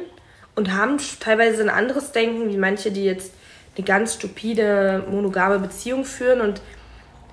[0.53, 3.33] und haben teilweise ein anderes Denken, wie manche, die jetzt
[3.75, 6.39] eine ganz stupide monogame Beziehung führen.
[6.39, 6.61] Und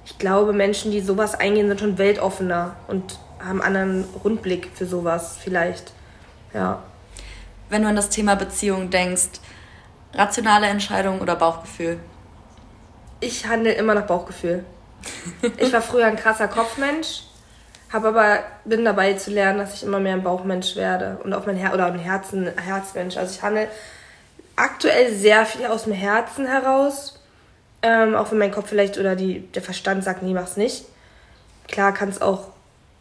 [0.06, 4.86] ich glaube, Menschen, die sowas eingehen, sind schon weltoffener und haben einen anderen Rundblick für
[4.86, 5.92] sowas vielleicht.
[6.52, 6.82] Ja.
[7.68, 9.40] Wenn du an das Thema Beziehung denkst,
[10.14, 11.98] rationale Entscheidung oder Bauchgefühl?
[13.20, 14.64] Ich handle immer nach Bauchgefühl.
[15.56, 17.22] Ich war früher ein krasser Kopfmensch,
[17.90, 21.46] habe aber bin dabei zu lernen, dass ich immer mehr ein Bauchmensch werde und auch
[21.46, 23.16] mein Her oder ein Herzen Herzmensch.
[23.16, 23.68] Also ich handle
[24.56, 27.18] aktuell sehr viel aus dem Herzen heraus,
[27.82, 30.84] ähm, auch wenn mein Kopf vielleicht oder die, der Verstand sagt, nee, mach's nicht.
[31.66, 32.48] Klar kann es auch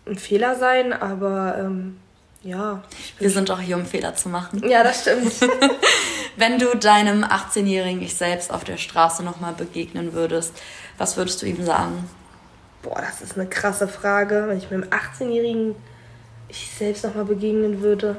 [0.10, 1.98] ein Fehler sein, aber ähm,
[2.44, 2.84] ja.
[3.18, 4.68] Wir sind auch hier, um Fehler zu machen.
[4.68, 5.34] Ja, das stimmt.
[6.38, 10.54] Wenn du deinem 18-jährigen Ich selbst auf der Straße nochmal begegnen würdest,
[10.98, 12.10] was würdest du ihm sagen?
[12.82, 14.46] Boah, das ist eine krasse Frage.
[14.48, 15.76] Wenn ich meinem 18-jährigen
[16.48, 18.16] Ich selbst nochmal begegnen würde.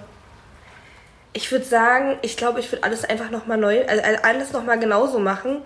[1.32, 5.18] Ich würde sagen, ich glaube, ich würde alles einfach nochmal neu, also alles nochmal genauso
[5.18, 5.62] machen.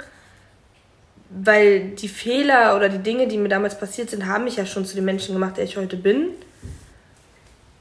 [1.36, 4.86] Weil die Fehler oder die Dinge, die mir damals passiert sind, haben mich ja schon
[4.86, 6.28] zu dem Menschen gemacht, der ich heute bin.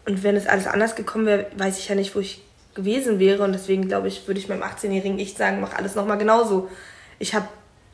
[0.05, 2.41] Und wenn es alles anders gekommen wäre, weiß ich ja nicht, wo ich
[2.73, 3.43] gewesen wäre.
[3.43, 6.69] Und deswegen glaube ich, würde ich meinem 18-jährigen Ich sagen, mach alles nochmal genauso.
[7.19, 7.47] Ich habe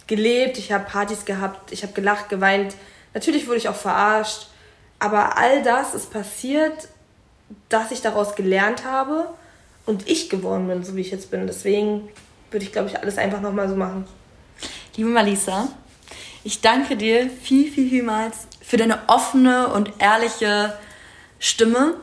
[0.07, 2.76] gelebt, ich habe Partys gehabt, ich habe gelacht, geweint.
[3.14, 4.47] Natürlich wurde ich auch verarscht,
[4.97, 6.88] aber all das ist passiert
[7.70, 9.28] dass ich daraus gelernt habe
[9.86, 11.47] und ich geworden bin, so wie ich jetzt bin.
[11.47, 12.10] Deswegen
[12.51, 14.05] würde ich, glaube ich, alles einfach nochmal so machen.
[15.00, 15.70] Liebe Malisa,
[16.43, 20.78] ich danke dir viel, viel, vielmals für deine offene und ehrliche
[21.39, 21.93] Stimme.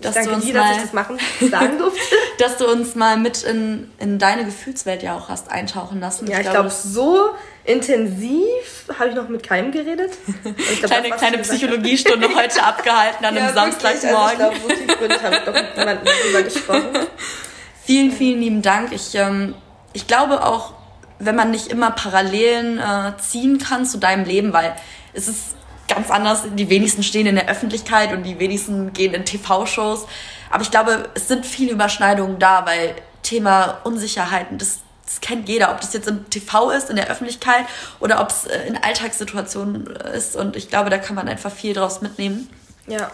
[0.00, 1.18] Dass ich danke du uns dir, mal, dass ich das machen
[1.50, 1.98] sagen durfte.
[2.38, 6.28] dass du uns mal mit in, in deine Gefühlswelt ja auch hast eintauchen lassen.
[6.28, 7.30] Ja, ich, ich glaube, glaub, so
[7.64, 10.12] intensiv habe ich noch mit keinem geredet.
[10.56, 14.42] Ich glaub, kleine kleine Psychologiestunde heute abgehalten an einem ja, Samstagmorgen.
[14.42, 17.06] Also ich glaube, so habe ich doch mit niemandem darüber gesprochen.
[17.84, 18.92] Vielen, vielen lieben Dank.
[18.92, 19.56] Ich, ähm,
[19.92, 20.77] ich glaube auch,
[21.18, 24.74] wenn man nicht immer Parallelen äh, ziehen kann zu deinem Leben, weil
[25.12, 25.56] es ist
[25.88, 26.44] ganz anders.
[26.54, 30.06] Die wenigsten stehen in der Öffentlichkeit und die wenigsten gehen in TV-Shows.
[30.50, 35.70] Aber ich glaube, es sind viele Überschneidungen da, weil Thema Unsicherheiten, das, das kennt jeder,
[35.72, 37.64] ob das jetzt im TV ist, in der Öffentlichkeit
[38.00, 40.36] oder ob es äh, in Alltagssituationen äh, ist.
[40.36, 42.48] Und ich glaube, da kann man einfach viel draus mitnehmen.
[42.86, 43.10] Ja.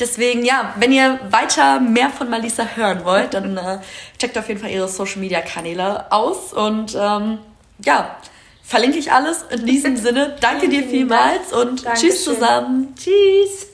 [0.00, 3.78] Deswegen, ja, wenn ihr weiter mehr von Malisa hören wollt, dann äh,
[4.18, 7.38] checkt auf jeden Fall ihre Social Media Kanäle aus und ähm,
[7.84, 8.16] ja,
[8.62, 9.44] verlinke ich alles.
[9.50, 12.10] In diesem Sinne, danke dir vielmals und Dankeschön.
[12.10, 12.94] tschüss zusammen.
[12.96, 13.69] Tschüss.